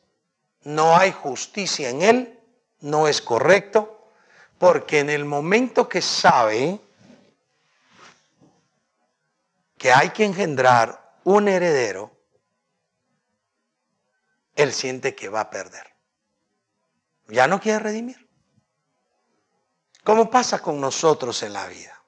no 0.62 0.96
hay 0.96 1.12
justicia 1.12 1.90
en 1.90 2.02
él, 2.02 2.40
no 2.80 3.08
es 3.08 3.20
correcto, 3.20 4.10
porque 4.58 5.00
en 5.00 5.10
el 5.10 5.24
momento 5.24 5.88
que 5.88 6.02
sabe 6.02 6.78
que 9.78 9.92
hay 9.92 10.10
que 10.10 10.24
engendrar 10.24 11.18
un 11.24 11.48
heredero, 11.48 12.13
él 14.54 14.72
siente 14.72 15.14
que 15.14 15.28
va 15.28 15.40
a 15.40 15.50
perder. 15.50 15.94
Ya 17.28 17.46
no 17.46 17.60
quiere 17.60 17.78
redimir. 17.78 18.28
¿Cómo 20.04 20.30
pasa 20.30 20.60
con 20.60 20.80
nosotros 20.80 21.42
en 21.42 21.54
la 21.54 21.66
vida. 21.66 21.98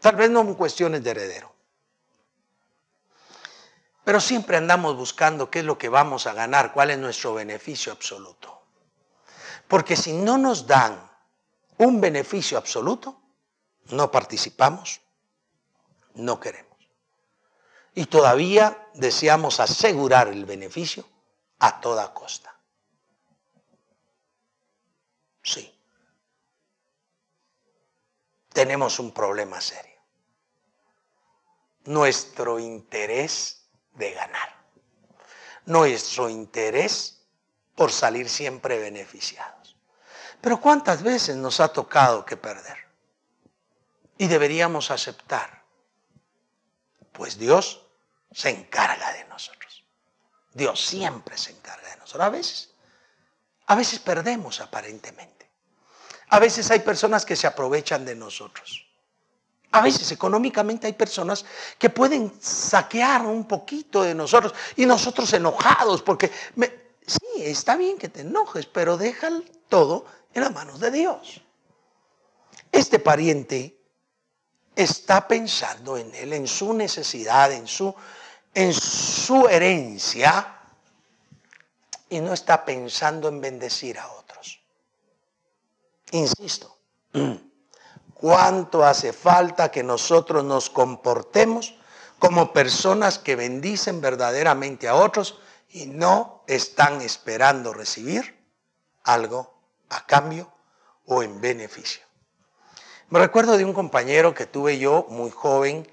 Tal 0.00 0.16
vez 0.16 0.30
no 0.30 0.40
en 0.40 0.54
cuestiones 0.54 1.04
de 1.04 1.10
heredero. 1.10 1.54
Pero 4.04 4.20
siempre 4.20 4.56
andamos 4.56 4.96
buscando 4.96 5.50
qué 5.50 5.58
es 5.58 5.64
lo 5.64 5.76
que 5.76 5.88
vamos 5.88 6.26
a 6.26 6.32
ganar, 6.32 6.72
cuál 6.72 6.90
es 6.90 6.98
nuestro 6.98 7.34
beneficio 7.34 7.92
absoluto. 7.92 8.62
Porque 9.68 9.96
si 9.96 10.12
no 10.12 10.38
nos 10.38 10.66
dan 10.66 11.10
un 11.78 12.00
beneficio 12.00 12.56
absoluto, 12.56 13.20
no 13.90 14.10
participamos, 14.10 15.00
no 16.14 16.40
queremos. 16.40 16.78
Y 17.94 18.06
todavía 18.06 18.88
deseamos 18.94 19.60
asegurar 19.60 20.28
el 20.28 20.44
beneficio 20.44 21.04
a 21.58 21.80
toda 21.80 22.12
costa. 22.12 22.54
Sí 25.42 25.76
tenemos 28.56 28.98
un 29.00 29.12
problema 29.12 29.60
serio. 29.60 30.00
Nuestro 31.84 32.58
interés 32.58 33.68
de 33.92 34.12
ganar. 34.12 34.64
Nuestro 35.66 36.30
interés 36.30 37.20
por 37.74 37.92
salir 37.92 38.30
siempre 38.30 38.78
beneficiados. 38.78 39.76
Pero 40.40 40.58
¿cuántas 40.58 41.02
veces 41.02 41.36
nos 41.36 41.60
ha 41.60 41.68
tocado 41.68 42.24
que 42.24 42.38
perder? 42.38 42.78
Y 44.16 44.26
deberíamos 44.26 44.90
aceptar. 44.90 45.62
Pues 47.12 47.36
Dios 47.36 47.84
se 48.32 48.48
encarga 48.48 49.12
de 49.12 49.24
nosotros. 49.26 49.65
Dios 50.56 50.84
siempre 50.84 51.36
se 51.36 51.50
encarga 51.50 51.90
de 51.90 51.96
nosotros. 51.98 52.26
A 52.26 52.30
veces, 52.30 52.70
a 53.66 53.74
veces 53.74 53.98
perdemos 53.98 54.60
aparentemente. 54.60 55.50
A 56.30 56.38
veces 56.40 56.70
hay 56.70 56.80
personas 56.80 57.26
que 57.26 57.36
se 57.36 57.46
aprovechan 57.46 58.04
de 58.04 58.16
nosotros. 58.16 58.86
A 59.72 59.82
veces 59.82 60.10
económicamente 60.10 60.86
hay 60.86 60.94
personas 60.94 61.44
que 61.78 61.90
pueden 61.90 62.32
saquear 62.40 63.22
un 63.26 63.46
poquito 63.46 64.02
de 64.02 64.14
nosotros 64.14 64.54
y 64.76 64.86
nosotros 64.86 65.30
enojados 65.34 66.00
porque 66.00 66.32
sí, 67.06 67.26
está 67.36 67.76
bien 67.76 67.98
que 67.98 68.08
te 68.08 68.22
enojes, 68.22 68.64
pero 68.64 68.96
deja 68.96 69.28
todo 69.68 70.06
en 70.32 70.42
las 70.42 70.52
manos 70.52 70.80
de 70.80 70.90
Dios. 70.90 71.42
Este 72.72 72.98
pariente 72.98 73.78
está 74.74 75.28
pensando 75.28 75.98
en 75.98 76.14
él, 76.14 76.32
en 76.32 76.46
su 76.46 76.72
necesidad, 76.72 77.52
en 77.52 77.66
su, 77.66 77.94
en 78.56 78.72
su 78.72 79.46
herencia 79.48 80.56
y 82.08 82.20
no 82.20 82.32
está 82.32 82.64
pensando 82.64 83.28
en 83.28 83.38
bendecir 83.38 83.98
a 83.98 84.10
otros. 84.10 84.62
Insisto, 86.12 86.78
¿cuánto 88.14 88.82
hace 88.82 89.12
falta 89.12 89.70
que 89.70 89.82
nosotros 89.82 90.42
nos 90.42 90.70
comportemos 90.70 91.74
como 92.18 92.54
personas 92.54 93.18
que 93.18 93.36
bendicen 93.36 94.00
verdaderamente 94.00 94.88
a 94.88 94.94
otros 94.94 95.38
y 95.68 95.84
no 95.84 96.42
están 96.46 97.02
esperando 97.02 97.74
recibir 97.74 98.42
algo 99.04 99.54
a 99.90 100.06
cambio 100.06 100.50
o 101.04 101.22
en 101.22 101.42
beneficio. 101.42 102.02
Me 103.10 103.18
recuerdo 103.18 103.58
de 103.58 103.66
un 103.66 103.74
compañero 103.74 104.32
que 104.32 104.46
tuve 104.46 104.78
yo 104.78 105.04
muy 105.10 105.30
joven 105.30 105.86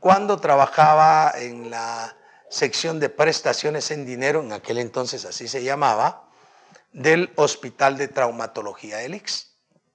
cuando 0.00 0.38
trabajaba 0.38 1.32
en 1.36 1.70
la 1.70 2.16
sección 2.48 3.00
de 3.00 3.08
prestaciones 3.08 3.90
en 3.90 4.06
dinero, 4.06 4.40
en 4.40 4.52
aquel 4.52 4.78
entonces 4.78 5.24
así 5.24 5.48
se 5.48 5.62
llamaba, 5.62 6.28
del 6.92 7.32
Hospital 7.36 7.98
de 7.98 8.08
Traumatología 8.08 8.98
del 8.98 9.14
IX. 9.14 9.46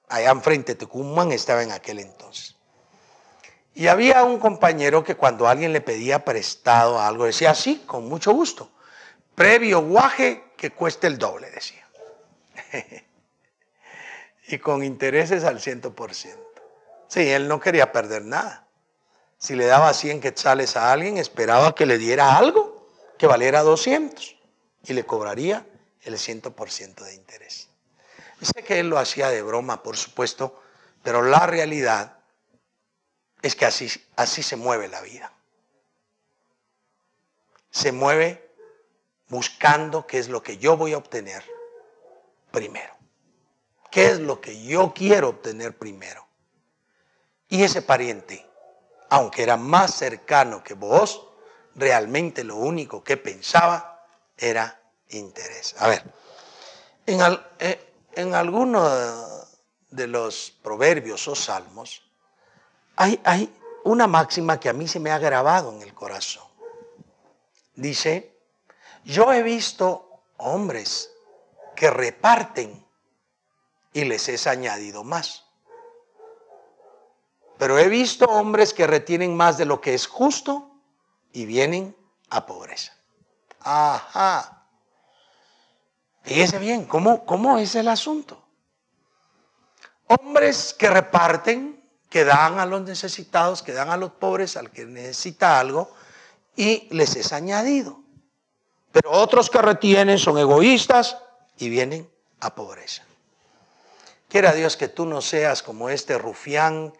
Allá 0.09 0.31
enfrente 0.31 0.73
de 0.73 0.79
Tucumán 0.79 1.31
estaba 1.31 1.63
en 1.63 1.71
aquel 1.71 1.99
entonces. 1.99 2.55
Y 3.73 3.87
había 3.87 4.23
un 4.23 4.37
compañero 4.39 5.03
que 5.03 5.15
cuando 5.15 5.47
alguien 5.47 5.73
le 5.73 5.81
pedía 5.81 6.23
prestado 6.23 7.01
algo 7.01 7.25
decía, 7.25 7.55
sí, 7.55 7.83
con 7.87 8.07
mucho 8.07 8.31
gusto, 8.31 8.69
previo 9.33 9.81
guaje 9.81 10.51
que 10.55 10.71
cueste 10.71 11.07
el 11.07 11.17
doble, 11.17 11.49
decía. 11.49 11.87
y 14.47 14.59
con 14.59 14.83
intereses 14.83 15.43
al 15.43 15.59
100%. 15.59 16.37
Sí, 17.07 17.29
él 17.29 17.47
no 17.47 17.59
quería 17.59 17.91
perder 17.91 18.23
nada. 18.23 18.67
Si 19.43 19.55
le 19.55 19.65
daba 19.65 19.93
100 19.93 20.21
quetzales 20.21 20.77
a 20.77 20.93
alguien, 20.93 21.17
esperaba 21.17 21.75
que 21.75 21.85
le 21.85 21.97
diera 21.97 22.37
algo 22.37 22.87
que 23.17 23.27
valiera 23.27 23.61
200 23.61 24.37
y 24.85 24.93
le 24.93 25.05
cobraría 25.05 25.67
el 26.03 26.13
100% 26.13 27.03
de 27.03 27.13
interés. 27.13 27.67
sé 28.39 28.63
que 28.63 28.79
él 28.79 28.87
lo 28.87 28.97
hacía 28.97 29.27
de 29.27 29.41
broma, 29.41 29.83
por 29.83 29.97
supuesto, 29.97 30.63
pero 31.03 31.21
la 31.21 31.45
realidad 31.45 32.19
es 33.41 33.57
que 33.57 33.65
así, 33.65 33.89
así 34.15 34.43
se 34.43 34.55
mueve 34.55 34.87
la 34.87 35.01
vida. 35.01 35.33
Se 37.69 37.91
mueve 37.91 38.49
buscando 39.27 40.07
qué 40.07 40.19
es 40.19 40.29
lo 40.29 40.41
que 40.41 40.57
yo 40.57 40.77
voy 40.77 40.93
a 40.93 40.99
obtener 40.99 41.43
primero. 42.49 42.95
¿Qué 43.91 44.05
es 44.05 44.21
lo 44.21 44.39
que 44.39 44.63
yo 44.63 44.93
quiero 44.95 45.27
obtener 45.27 45.77
primero? 45.77 46.25
Y 47.49 47.63
ese 47.63 47.81
pariente, 47.81 48.52
aunque 49.13 49.43
era 49.43 49.57
más 49.57 49.93
cercano 49.93 50.63
que 50.63 50.73
vos, 50.73 51.27
realmente 51.75 52.43
lo 52.43 52.55
único 52.55 53.03
que 53.03 53.15
pensaba 53.15 54.07
era 54.35 54.81
interés. 55.09 55.75
A 55.77 55.87
ver, 55.87 56.03
en, 57.05 57.19
eh, 57.59 57.93
en 58.13 58.33
alguno 58.33 58.89
de 59.91 60.07
los 60.07 60.57
proverbios 60.63 61.27
o 61.27 61.35
salmos 61.35 62.01
hay, 62.95 63.21
hay 63.23 63.55
una 63.83 64.07
máxima 64.07 64.59
que 64.59 64.69
a 64.69 64.73
mí 64.73 64.87
se 64.87 64.99
me 64.99 65.11
ha 65.11 65.19
grabado 65.19 65.71
en 65.71 65.83
el 65.83 65.93
corazón. 65.93 66.47
Dice, 67.75 68.35
yo 69.03 69.31
he 69.31 69.43
visto 69.43 70.23
hombres 70.37 71.11
que 71.75 71.91
reparten 71.91 72.83
y 73.93 74.05
les 74.05 74.27
es 74.27 74.47
añadido 74.47 75.03
más. 75.03 75.42
Pero 77.57 77.77
he 77.77 77.87
visto 77.87 78.25
hombres 78.25 78.73
que 78.73 78.87
retienen 78.87 79.35
más 79.35 79.57
de 79.57 79.65
lo 79.65 79.79
que 79.81 79.93
es 79.93 80.07
justo 80.07 80.71
y 81.31 81.45
vienen 81.45 81.95
a 82.29 82.45
pobreza. 82.45 82.93
Ajá. 83.59 84.65
Fíjese 86.23 86.59
bien, 86.59 86.85
¿cómo, 86.85 87.25
¿cómo 87.25 87.57
es 87.57 87.75
el 87.75 87.87
asunto? 87.87 88.41
Hombres 90.07 90.75
que 90.77 90.89
reparten, 90.89 91.81
que 92.09 92.23
dan 92.23 92.59
a 92.59 92.65
los 92.65 92.81
necesitados, 92.81 93.61
que 93.61 93.73
dan 93.73 93.89
a 93.89 93.97
los 93.97 94.11
pobres, 94.11 94.55
al 94.57 94.71
que 94.71 94.85
necesita 94.85 95.59
algo, 95.59 95.93
y 96.55 96.87
les 96.91 97.15
es 97.15 97.33
añadido. 97.33 97.99
Pero 98.91 99.11
otros 99.11 99.49
que 99.49 99.59
retienen 99.59 100.19
son 100.19 100.37
egoístas 100.37 101.17
y 101.57 101.69
vienen 101.69 102.09
a 102.39 102.53
pobreza. 102.53 103.03
Quiera 104.29 104.53
Dios 104.53 104.77
que 104.77 104.87
tú 104.87 105.05
no 105.05 105.21
seas 105.21 105.63
como 105.63 105.89
este 105.89 106.17
rufián 106.17 106.93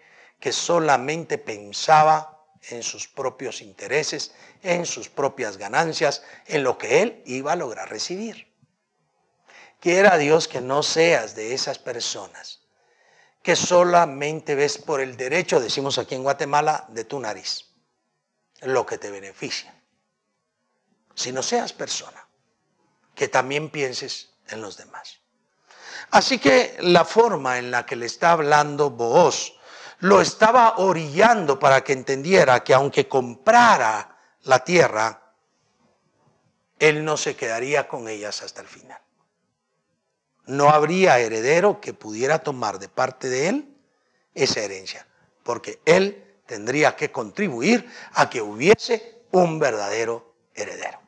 que 0.43 0.51
solamente 0.51 1.37
pensaba 1.37 2.43
en 2.67 2.83
sus 2.83 3.07
propios 3.07 3.61
intereses, 3.61 4.33
en 4.61 4.85
sus 4.85 5.07
propias 5.07 5.55
ganancias, 5.55 6.21
en 6.47 6.63
lo 6.63 6.77
que 6.77 7.01
él 7.01 7.23
iba 7.25 7.53
a 7.53 7.55
lograr 7.55 7.89
recibir. 7.89 8.53
Quiera 9.79 10.17
Dios 10.17 10.49
que 10.49 10.59
no 10.59 10.83
seas 10.83 11.33
de 11.33 11.53
esas 11.53 11.79
personas 11.79 12.59
que 13.41 13.55
solamente 13.55 14.53
ves 14.53 14.79
por 14.79 14.99
el 14.99 15.15
derecho, 15.15 15.61
decimos 15.61 15.97
aquí 15.97 16.15
en 16.15 16.23
Guatemala, 16.23 16.87
de 16.89 17.05
tu 17.05 17.21
nariz, 17.21 17.69
lo 18.63 18.85
que 18.85 18.97
te 18.97 19.11
beneficia. 19.11 19.73
Si 21.15 21.31
no 21.31 21.41
seas 21.41 21.71
persona, 21.71 22.27
que 23.15 23.29
también 23.29 23.69
pienses 23.69 24.31
en 24.49 24.61
los 24.61 24.75
demás. 24.75 25.21
Así 26.11 26.37
que 26.37 26.75
la 26.81 27.05
forma 27.05 27.59
en 27.59 27.71
la 27.71 27.85
que 27.85 27.95
le 27.95 28.07
está 28.07 28.31
hablando 28.31 28.89
vos 28.89 29.52
lo 30.03 30.21
estaba 30.21 30.77
orillando 30.77 31.59
para 31.59 31.83
que 31.83 31.93
entendiera 31.93 32.63
que 32.63 32.73
aunque 32.73 33.07
comprara 33.07 34.17
la 34.43 34.63
tierra, 34.63 35.33
él 36.79 37.03
no 37.03 37.17
se 37.17 37.35
quedaría 37.35 37.87
con 37.87 38.07
ellas 38.07 38.41
hasta 38.41 38.61
el 38.61 38.67
final 38.67 39.03
no 40.45 40.69
habría 40.69 41.19
heredero 41.19 41.79
que 41.79 41.93
pudiera 41.93 42.39
tomar 42.39 42.79
de 42.79 42.89
parte 42.89 43.29
de 43.29 43.47
él 43.49 43.77
esa 44.33 44.61
herencia, 44.61 45.05
porque 45.43 45.79
él 45.85 46.23
tendría 46.45 46.95
que 46.95 47.11
contribuir 47.11 47.89
a 48.13 48.29
que 48.29 48.41
hubiese 48.41 49.23
un 49.31 49.59
verdadero 49.59 50.33
heredero. 50.53 50.99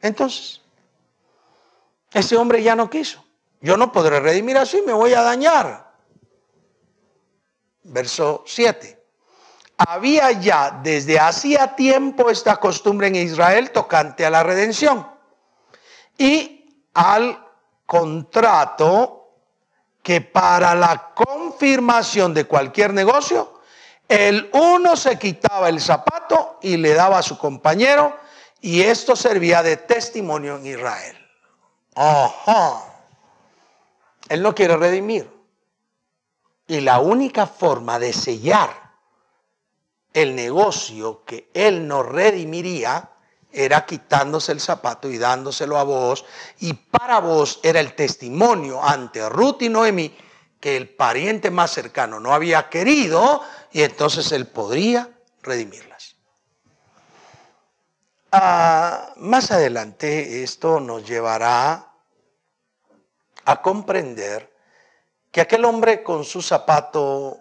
Entonces, 0.00 0.60
ese 2.12 2.36
hombre 2.36 2.62
ya 2.62 2.76
no 2.76 2.88
quiso. 2.88 3.24
Yo 3.60 3.76
no 3.76 3.90
podré 3.90 4.20
redimir 4.20 4.56
así, 4.56 4.82
me 4.82 4.92
voy 4.92 5.14
a 5.14 5.22
dañar. 5.22 5.87
Verso 7.88 8.44
7. 8.46 8.98
Había 9.78 10.32
ya 10.32 10.80
desde 10.82 11.18
hacía 11.18 11.76
tiempo 11.76 12.30
esta 12.30 12.56
costumbre 12.56 13.06
en 13.06 13.16
Israel 13.16 13.70
tocante 13.70 14.26
a 14.26 14.30
la 14.30 14.42
redención. 14.42 15.06
Y 16.16 16.82
al 16.94 17.46
contrato 17.86 19.30
que 20.02 20.20
para 20.20 20.74
la 20.74 21.12
confirmación 21.14 22.34
de 22.34 22.44
cualquier 22.44 22.92
negocio, 22.92 23.60
el 24.08 24.50
uno 24.52 24.96
se 24.96 25.18
quitaba 25.18 25.68
el 25.68 25.80
zapato 25.80 26.58
y 26.62 26.76
le 26.76 26.94
daba 26.94 27.18
a 27.18 27.22
su 27.22 27.38
compañero 27.38 28.16
y 28.60 28.82
esto 28.82 29.14
servía 29.14 29.62
de 29.62 29.76
testimonio 29.76 30.56
en 30.56 30.66
Israel. 30.66 31.16
Ajá. 31.94 32.84
Él 34.28 34.42
no 34.42 34.54
quiere 34.54 34.76
redimir. 34.76 35.37
Y 36.68 36.80
la 36.80 37.00
única 37.00 37.46
forma 37.46 37.98
de 37.98 38.12
sellar 38.12 38.88
el 40.12 40.34
negocio 40.34 41.24
que 41.24 41.50
él 41.54 41.86
no 41.88 42.02
redimiría 42.02 43.10
era 43.50 43.86
quitándose 43.86 44.52
el 44.52 44.60
zapato 44.60 45.08
y 45.08 45.18
dándoselo 45.18 45.78
a 45.78 45.84
vos, 45.84 46.24
y 46.60 46.74
para 46.74 47.20
vos 47.20 47.60
era 47.62 47.80
el 47.80 47.94
testimonio 47.94 48.82
ante 48.82 49.26
Ruth 49.28 49.62
y 49.62 49.68
Noemí 49.68 50.14
que 50.60 50.76
el 50.76 50.88
pariente 50.88 51.50
más 51.50 51.70
cercano 51.70 52.20
no 52.20 52.34
había 52.34 52.68
querido, 52.68 53.42
y 53.72 53.82
entonces 53.82 54.30
él 54.32 54.46
podría 54.46 55.08
redimirlas. 55.42 56.16
Ah, 58.32 59.14
más 59.16 59.50
adelante 59.50 60.42
esto 60.42 60.80
nos 60.80 61.06
llevará 61.08 61.92
a 63.44 63.62
comprender 63.62 64.52
que 65.30 65.40
aquel 65.40 65.64
hombre 65.64 66.02
con 66.02 66.24
su 66.24 66.42
zapato 66.42 67.38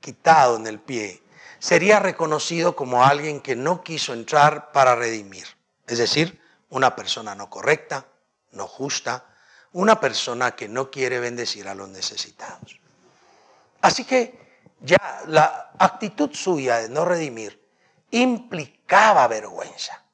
quitado 0.00 0.56
en 0.56 0.66
el 0.66 0.78
pie, 0.78 1.22
sería 1.58 1.98
reconocido 1.98 2.76
como 2.76 3.04
alguien 3.04 3.40
que 3.40 3.56
no 3.56 3.82
quiso 3.82 4.12
entrar 4.12 4.72
para 4.72 4.94
redimir. 4.94 5.46
Es 5.86 5.98
decir, 5.98 6.40
una 6.70 6.94
persona 6.94 7.34
no 7.34 7.50
correcta, 7.50 8.06
no 8.52 8.66
justa, 8.66 9.24
una 9.72 10.00
persona 10.00 10.52
que 10.52 10.68
no 10.68 10.90
quiere 10.90 11.18
bendecir 11.18 11.68
a 11.68 11.74
los 11.74 11.88
necesitados. 11.88 12.80
Así 13.80 14.04
que 14.04 14.62
ya 14.80 15.22
la 15.26 15.72
actitud 15.78 16.30
suya 16.32 16.78
de 16.78 16.88
no 16.88 17.04
redimir 17.04 17.62
implicaba 18.10 19.26
vergüenza. 19.28 20.04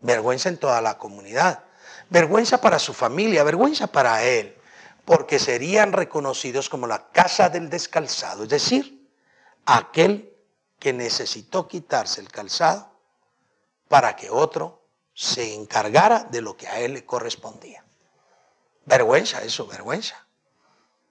Vergüenza 0.00 0.48
en 0.48 0.58
toda 0.58 0.80
la 0.80 0.98
comunidad, 0.98 1.64
vergüenza 2.10 2.60
para 2.60 2.78
su 2.78 2.92
familia, 2.92 3.44
vergüenza 3.44 3.86
para 3.86 4.22
él, 4.24 4.56
porque 5.04 5.38
serían 5.38 5.92
reconocidos 5.92 6.68
como 6.68 6.86
la 6.86 7.10
casa 7.10 7.48
del 7.48 7.68
descalzado, 7.68 8.44
es 8.44 8.48
decir, 8.48 9.08
aquel 9.66 10.32
que 10.78 10.92
necesitó 10.92 11.68
quitarse 11.68 12.20
el 12.20 12.28
calzado 12.28 12.90
para 13.88 14.16
que 14.16 14.30
otro 14.30 14.82
se 15.14 15.54
encargara 15.54 16.24
de 16.24 16.40
lo 16.40 16.56
que 16.56 16.68
a 16.68 16.80
él 16.80 16.94
le 16.94 17.04
correspondía. 17.04 17.84
Vergüenza, 18.84 19.42
eso, 19.42 19.66
vergüenza. 19.66 20.26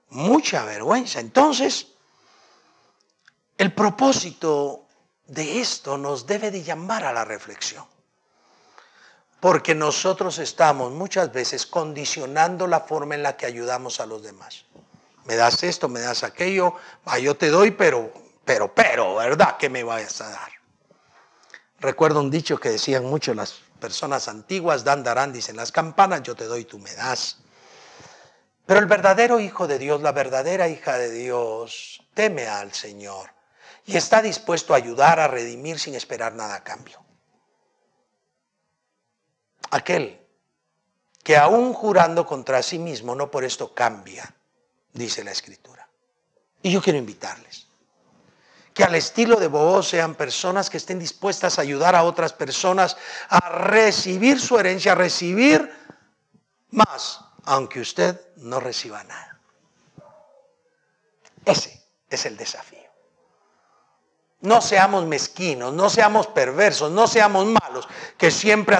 Mucha 0.09 0.65
vergüenza. 0.65 1.19
Entonces, 1.19 1.87
el 3.57 3.73
propósito 3.73 4.87
de 5.27 5.61
esto 5.61 5.97
nos 5.97 6.25
debe 6.25 6.51
de 6.51 6.63
llamar 6.63 7.05
a 7.05 7.13
la 7.13 7.23
reflexión. 7.23 7.85
Porque 9.41 9.75
nosotros 9.75 10.37
estamos 10.37 10.93
muchas 10.93 11.33
veces 11.33 11.65
condicionando 11.65 12.67
la 12.67 12.81
forma 12.81 13.15
en 13.15 13.23
la 13.23 13.35
que 13.35 13.47
ayudamos 13.47 13.99
a 13.99 14.05
los 14.05 14.23
demás. 14.23 14.65
Me 15.25 15.35
das 15.35 15.63
esto, 15.63 15.89
me 15.89 15.99
das 15.99 16.23
aquello, 16.23 16.75
yo 17.21 17.35
te 17.35 17.49
doy, 17.49 17.71
pero, 17.71 18.13
pero, 18.45 18.73
pero, 18.73 19.15
¿verdad? 19.15 19.57
¿Qué 19.57 19.67
me 19.69 19.83
vayas 19.83 20.21
a 20.21 20.29
dar? 20.29 20.51
Recuerdo 21.79 22.19
un 22.19 22.29
dicho 22.29 22.59
que 22.59 22.69
decían 22.69 23.03
mucho 23.05 23.33
las 23.33 23.55
personas 23.79 24.27
antiguas, 24.27 24.83
dan 24.83 25.03
darán, 25.03 25.33
dicen 25.33 25.57
las 25.57 25.71
campanas, 25.71 26.21
yo 26.21 26.35
te 26.35 26.45
doy, 26.45 26.63
tú 26.63 26.77
me 26.77 26.93
das. 26.93 27.39
Pero 28.67 28.79
el 28.79 28.85
verdadero 28.85 29.39
hijo 29.39 29.67
de 29.67 29.79
Dios, 29.79 30.01
la 30.01 30.11
verdadera 30.11 30.67
hija 30.67 30.97
de 30.97 31.09
Dios, 31.09 32.03
teme 32.13 32.47
al 32.47 32.73
Señor 32.73 33.31
y 33.85 33.97
está 33.97 34.21
dispuesto 34.21 34.73
a 34.73 34.77
ayudar 34.77 35.19
a 35.19 35.27
redimir 35.27 35.79
sin 35.79 35.95
esperar 35.95 36.33
nada 36.33 36.55
a 36.55 36.63
cambio. 36.63 37.03
Aquel 39.71 40.19
que 41.23 41.37
aún 41.37 41.73
jurando 41.73 42.25
contra 42.25 42.61
sí 42.63 42.79
mismo, 42.79 43.15
no 43.15 43.29
por 43.31 43.43
esto 43.43 43.73
cambia, 43.73 44.33
dice 44.93 45.23
la 45.23 45.31
Escritura. 45.31 45.87
Y 46.61 46.71
yo 46.71 46.81
quiero 46.81 46.99
invitarles 46.99 47.67
que 48.73 48.83
al 48.83 48.95
estilo 48.95 49.37
de 49.37 49.47
Boaz 49.47 49.87
sean 49.87 50.15
personas 50.15 50.69
que 50.69 50.77
estén 50.77 50.99
dispuestas 50.99 51.57
a 51.57 51.61
ayudar 51.61 51.95
a 51.95 52.03
otras 52.03 52.33
personas 52.33 52.97
a 53.29 53.49
recibir 53.49 54.39
su 54.39 54.57
herencia, 54.57 54.93
a 54.93 54.95
recibir 54.95 55.69
más, 56.69 57.19
aunque 57.43 57.81
usted 57.81 58.19
no 58.37 58.59
reciba 58.59 59.03
nada. 59.03 59.39
Ese 61.45 61.83
es 62.09 62.25
el 62.25 62.37
desafío. 62.37 62.80
No 64.41 64.59
seamos 64.61 65.05
mezquinos, 65.05 65.73
no 65.73 65.89
seamos 65.89 66.27
perversos, 66.27 66.91
no 66.91 67.07
seamos 67.07 67.45
malos, 67.45 67.87
que 68.17 68.31
siempre 68.31 68.75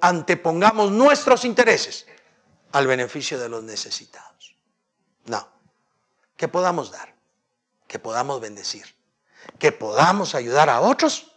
antepongamos 0.00 0.90
nuestros 0.90 1.44
intereses 1.44 2.06
al 2.72 2.86
beneficio 2.86 3.38
de 3.38 3.48
los 3.48 3.62
necesitados. 3.62 4.56
No, 5.26 5.46
que 6.36 6.48
podamos 6.48 6.90
dar, 6.90 7.14
que 7.86 7.98
podamos 7.98 8.40
bendecir, 8.40 8.94
que 9.58 9.72
podamos 9.72 10.34
ayudar 10.34 10.70
a 10.70 10.80
otros, 10.80 11.32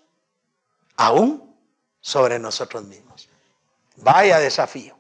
aún 0.96 1.56
sobre 2.00 2.40
nosotros 2.40 2.84
mismos. 2.84 3.30
Vaya 3.98 4.40
desafío. 4.40 4.98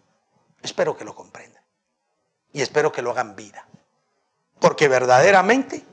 Espero 0.62 0.98
que 0.98 1.06
lo 1.06 1.16
comprendan 1.16 1.64
y 2.52 2.62
espero 2.62 2.92
que 2.92 3.02
lo 3.02 3.12
hagan 3.12 3.36
vida, 3.36 3.68
porque 4.60 4.88
verdaderamente 4.88 5.86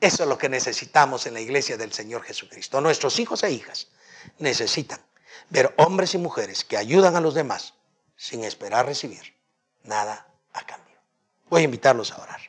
eso 0.00 0.22
es 0.22 0.28
lo 0.28 0.38
que 0.38 0.48
necesitamos 0.48 1.26
en 1.26 1.34
la 1.34 1.40
iglesia 1.40 1.76
del 1.76 1.92
Señor 1.92 2.22
Jesucristo. 2.22 2.80
Nuestros 2.80 3.18
hijos 3.18 3.42
e 3.42 3.50
hijas 3.50 3.88
necesitan 4.38 5.00
ver 5.50 5.74
hombres 5.78 6.14
y 6.14 6.18
mujeres 6.18 6.64
que 6.64 6.76
ayudan 6.76 7.16
a 7.16 7.20
los 7.20 7.34
demás 7.34 7.74
sin 8.16 8.44
esperar 8.44 8.86
recibir 8.86 9.36
nada 9.84 10.26
a 10.52 10.66
cambio. 10.66 10.96
Voy 11.48 11.62
a 11.62 11.64
invitarlos 11.64 12.12
a 12.12 12.22
orar. 12.22 12.40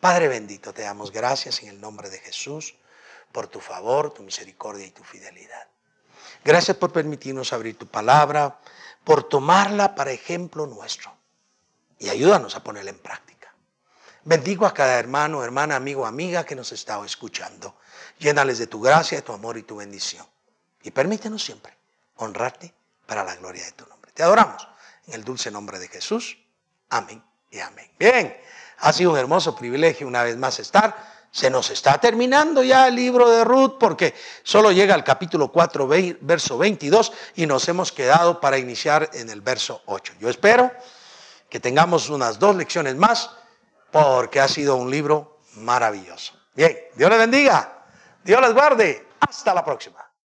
Padre 0.00 0.28
bendito, 0.28 0.72
te 0.72 0.82
damos 0.82 1.12
gracias 1.12 1.62
en 1.62 1.68
el 1.68 1.80
nombre 1.80 2.10
de 2.10 2.18
Jesús 2.18 2.76
por 3.32 3.46
tu 3.46 3.60
favor, 3.60 4.12
tu 4.12 4.22
misericordia 4.22 4.86
y 4.86 4.90
tu 4.90 5.04
fidelidad. 5.04 5.68
Gracias 6.44 6.76
por 6.76 6.92
permitirnos 6.92 7.52
abrir 7.52 7.76
tu 7.76 7.86
palabra, 7.86 8.58
por 9.04 9.28
tomarla 9.28 9.94
para 9.94 10.12
ejemplo 10.12 10.66
nuestro 10.66 11.14
y 11.98 12.08
ayúdanos 12.08 12.54
a 12.54 12.62
ponerla 12.62 12.90
en 12.90 12.98
práctica. 12.98 13.37
Bendigo 14.28 14.66
a 14.66 14.74
cada 14.74 14.98
hermano, 14.98 15.42
hermana, 15.42 15.74
amigo, 15.74 16.04
amiga 16.04 16.44
que 16.44 16.54
nos 16.54 16.70
está 16.72 17.02
escuchando. 17.02 17.76
Llénales 18.18 18.58
de 18.58 18.66
tu 18.66 18.78
gracia, 18.78 19.16
de 19.16 19.22
tu 19.22 19.32
amor 19.32 19.56
y 19.56 19.62
tu 19.62 19.76
bendición. 19.76 20.26
Y 20.82 20.90
permítenos 20.90 21.42
siempre 21.42 21.74
honrarte 22.16 22.74
para 23.06 23.24
la 23.24 23.34
gloria 23.36 23.64
de 23.64 23.72
tu 23.72 23.86
nombre. 23.86 24.12
Te 24.12 24.22
adoramos 24.22 24.68
en 25.06 25.14
el 25.14 25.24
dulce 25.24 25.50
nombre 25.50 25.78
de 25.78 25.88
Jesús. 25.88 26.36
Amén 26.90 27.24
y 27.50 27.60
amén. 27.60 27.90
Bien, 27.98 28.36
ha 28.80 28.92
sido 28.92 29.12
un 29.12 29.16
hermoso 29.16 29.56
privilegio 29.56 30.06
una 30.06 30.22
vez 30.22 30.36
más 30.36 30.58
estar. 30.58 30.94
Se 31.30 31.48
nos 31.48 31.70
está 31.70 31.98
terminando 31.98 32.62
ya 32.62 32.86
el 32.86 32.96
libro 32.96 33.30
de 33.30 33.44
Ruth 33.44 33.78
porque 33.80 34.14
solo 34.42 34.72
llega 34.72 34.94
al 34.94 35.04
capítulo 35.04 35.50
4, 35.50 35.88
verso 36.20 36.58
22 36.58 37.12
y 37.36 37.46
nos 37.46 37.66
hemos 37.70 37.92
quedado 37.92 38.42
para 38.42 38.58
iniciar 38.58 39.08
en 39.14 39.30
el 39.30 39.40
verso 39.40 39.80
8. 39.86 40.16
Yo 40.20 40.28
espero 40.28 40.70
que 41.48 41.60
tengamos 41.60 42.10
unas 42.10 42.38
dos 42.38 42.54
lecciones 42.54 42.94
más 42.94 43.30
porque 43.90 44.40
ha 44.40 44.48
sido 44.48 44.76
un 44.76 44.90
libro 44.90 45.38
maravilloso. 45.56 46.34
Bien, 46.54 46.76
Dios 46.94 47.10
les 47.10 47.18
bendiga, 47.18 47.84
Dios 48.24 48.40
les 48.40 48.52
guarde, 48.52 49.06
hasta 49.20 49.54
la 49.54 49.64
próxima. 49.64 50.07